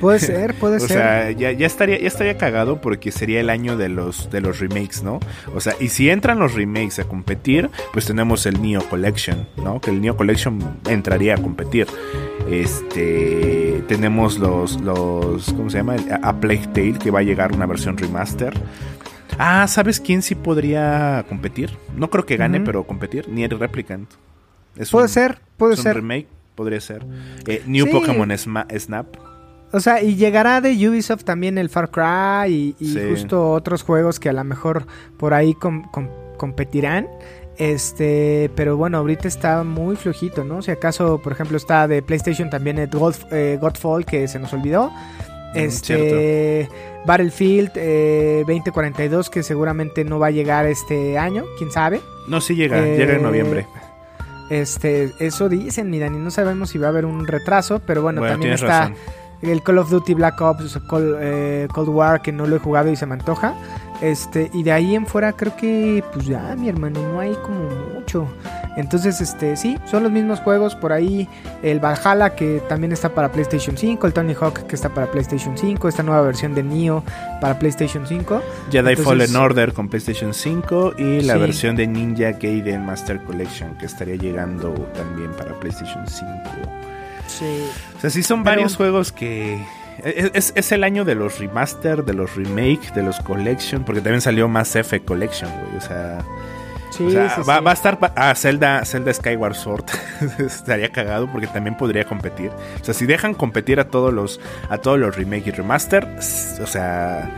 [0.00, 0.88] Puede ser, puede o ser.
[0.88, 4.60] sea, ya, ya estaría, ya estaría cagado porque sería el año de los, de los
[4.60, 5.18] remakes, ¿no?
[5.54, 9.80] O sea, y si entran los remakes a competir, pues tenemos el Neo Collection, ¿no?
[9.80, 11.88] Que el Neo Collection entraría a competir.
[12.48, 15.96] Este, tenemos los, los, ¿cómo se llama?
[16.22, 18.54] A Plague Tale que va a llegar una versión remaster.
[19.38, 21.70] Ah, ¿sabes quién sí podría competir?
[21.96, 23.28] No creo que gane, pero competir.
[23.28, 24.08] Nier Replicant.
[24.80, 25.96] Es puede un- ser, puede es un ser.
[25.96, 27.04] remake, podría ser.
[27.46, 27.92] Eh, New Sí.
[27.92, 29.06] Pokémon Sma- Snap.
[29.72, 33.00] O sea, y llegará de Ubisoft también el Far Cry y, y Sí.
[33.10, 34.84] justo otros juegos que a lo mejor
[35.16, 37.06] por ahí com- com- competirán.
[37.56, 40.62] Este, pero bueno, ahorita está muy flojito, ¿no?
[40.62, 44.52] Si acaso, por ejemplo, está de PlayStation también el God, eh, Godfall que se nos
[44.54, 44.90] olvidó.
[45.54, 46.68] Este,
[47.06, 52.00] Battlefield eh, 2042 que seguramente no va a llegar este año, quién sabe.
[52.28, 53.66] No, sí llega, Eh, llega en noviembre.
[54.50, 58.20] Este, eso dicen, mi Dani, no sabemos si va a haber un retraso, pero bueno,
[58.20, 58.94] Bueno, también está razón.
[59.42, 62.90] el Call of Duty Black Ops Call- eh, Cold War que no lo he jugado
[62.90, 63.54] y se me antoja.
[64.00, 67.68] Este, y de ahí en fuera creo que pues ya, mi hermano, no hay como
[67.94, 68.26] mucho.
[68.76, 71.28] Entonces, este, sí, son los mismos juegos por ahí
[71.62, 75.58] el Valhalla que también está para PlayStation 5, el Tony Hawk que está para PlayStation
[75.58, 77.04] 5, esta nueva versión de Neo
[77.42, 78.40] para PlayStation 5.
[78.70, 81.40] Jedi entonces- Fallen Order con PlayStation 5 y la Sí.
[81.40, 86.30] versión de Ninja Gaiden Master Collection que estaría llegando también para PlayStation 5.
[87.26, 87.64] Sí.
[87.98, 89.62] O sea, sí son Pero- varios juegos que...
[90.04, 94.00] Es, es- es el año de los remaster, de los remake, de los collection, porque
[94.00, 95.76] también salió Mass Effect Collection, güey.
[95.76, 96.18] O sea,
[96.90, 97.64] Sí, o sea, sí, va, sí.
[97.64, 97.98] va a estar...
[98.16, 99.84] Ah, Zelda, Zelda Skyward Sword.
[100.38, 102.50] Estaría cagado porque también podría competir.
[102.80, 106.06] O sea, si dejan competir a todos los, a todos los remake y remaster,
[106.60, 107.30] o sea...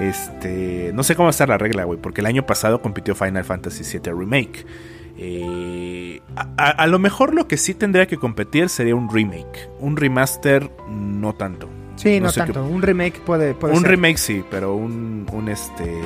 [0.00, 3.14] Este, no sé cómo va a estar la regla, güey, porque el año pasado compitió
[3.16, 4.64] Final Fantasy VII Remake.
[5.16, 9.68] Eh, a, a- a lo mejor lo que sí tendría que competir sería un remake.
[9.80, 11.68] Un remaster, no tanto.
[11.98, 12.64] Sí, no, sé tanto.
[12.64, 13.90] Un remake puede, puede un ser.
[13.90, 16.00] remake sí, pero un, un este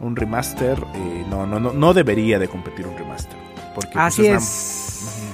[0.00, 3.36] un remaster eh, no, no, no, no debería de competir un remaster.
[3.74, 5.28] Porque pues, Así es.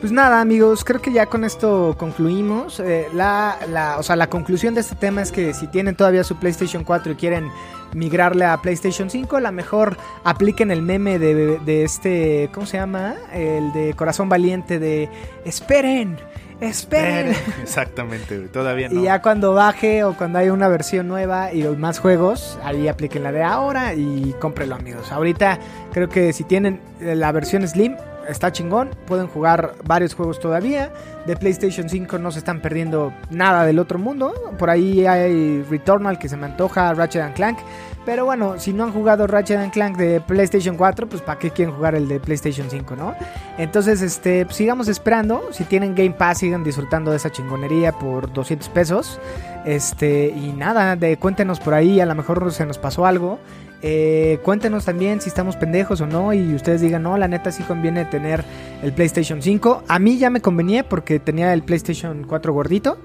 [0.00, 2.80] Pues nada, amigos, creo que ya con esto concluimos.
[2.80, 6.22] Eh, la, la, o sea, la conclusión de este tema es que si tienen todavía
[6.22, 7.48] su PlayStation 4 y quieren
[7.94, 13.14] migrarle a PlayStation 5, la mejor apliquen el meme de, de este, ¿cómo se llama?
[13.32, 15.08] El de Corazón Valiente de
[15.44, 16.18] esperen,
[16.60, 17.34] esperen.
[17.62, 19.00] Exactamente, güey, todavía no.
[19.00, 22.88] Y ya cuando baje o cuando haya una versión nueva y los más juegos, ahí
[22.88, 25.12] apliquen la de ahora y cómprelo, amigos.
[25.12, 25.58] Ahorita
[25.92, 27.96] creo que si tienen eh, la versión Slim,
[28.28, 28.90] está chingón.
[29.06, 30.90] Pueden jugar varios juegos todavía.
[31.26, 34.54] De PlayStation 5 no se están perdiendo nada del otro mundo.
[34.58, 37.58] Por ahí hay Returnal que se me antoja, Ratchet and Clank.
[38.06, 41.74] Pero bueno, si no han jugado Ratchet Clank de PlayStation 4, pues para qué quieren
[41.74, 43.16] jugar el de PlayStation 5, ¿no?
[43.58, 45.42] Entonces, este, pues, sigamos esperando.
[45.50, 49.18] Si tienen Game Pass, sigan disfrutando de esa chingonería por 200 pesos.
[49.64, 53.40] Este, y nada, de, cuéntenos por ahí, a lo mejor se nos pasó algo.
[53.82, 56.32] Eh, cuéntenos también si estamos pendejos o no.
[56.32, 58.44] Y ustedes digan, no, la neta sí conviene tener
[58.84, 59.82] el PlayStation 5.
[59.88, 62.98] A mí ya me convenía porque tenía el PlayStation 4 gordito.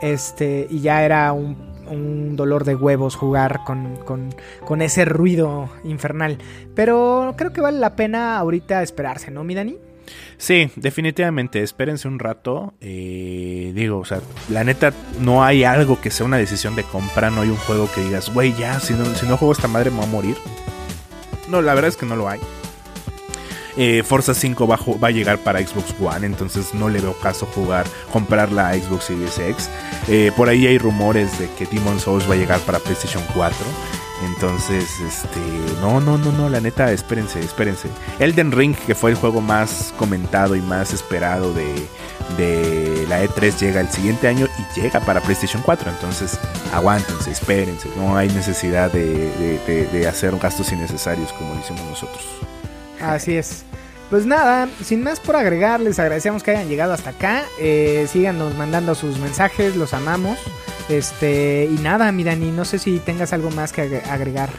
[0.00, 5.68] Este, y ya era un, un dolor de huevos jugar con, con, con ese ruido
[5.84, 6.38] infernal.
[6.74, 9.78] Pero creo que vale la pena ahorita esperarse, ¿no, mi Dani?
[10.36, 12.74] Sí, definitivamente, espérense un rato.
[12.80, 14.20] eh, digo, o sea,
[14.50, 17.88] la neta, no hay algo que sea una decisión de compra, no hay un juego
[17.94, 20.36] que digas, güey, ya, si no, si no juego esta madre me va a morir.
[21.48, 22.40] No, la verdad es que no lo hay.
[23.76, 27.46] Eh, Forza 5 va, va a llegar para Xbox One, entonces no le veo caso
[27.46, 29.68] jugar, comprar la Xbox Series X.
[30.08, 33.56] Eh, por ahí hay rumores de que Demon Souls va a llegar para PlayStation 4.
[34.22, 35.40] Entonces, este,
[35.80, 37.88] no, no, no, no, la neta, espérense, espérense.
[38.20, 41.74] Elden Ring, que fue el juego más comentado y más esperado de,
[43.08, 45.90] la E3, llega el siguiente año y llega para PlayStation 4.
[45.90, 46.38] Entonces,
[46.72, 47.88] aguántense, espérense.
[47.96, 52.24] No hay necesidad de, hacer gastos innecesarios como hicimos nosotros.
[53.00, 53.64] Así es.
[54.10, 57.42] Pues nada, sin más por agregar, les agradecemos que hayan llegado hasta acá.
[57.58, 60.38] Eh, síganos mandando sus mensajes, los amamos.
[60.88, 64.50] Este, y nada, mi Dani, no sé si tengas algo más que agre- agregar.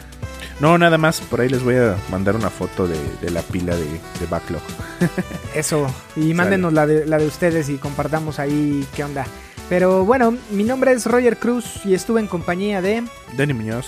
[0.58, 3.76] No, nada más, por ahí les voy a mandar una foto de, de la pila
[3.76, 4.62] de, de backlog.
[5.54, 9.24] Eso, y mándenos la de, la de ustedes y compartamos ahí qué onda.
[9.68, 13.04] Pero bueno, mi nombre es Roger Cruz y estuve en compañía de...
[13.36, 13.86] Danny Muñoz.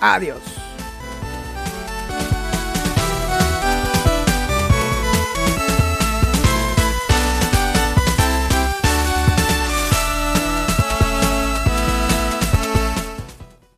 [0.00, 0.38] Adiós.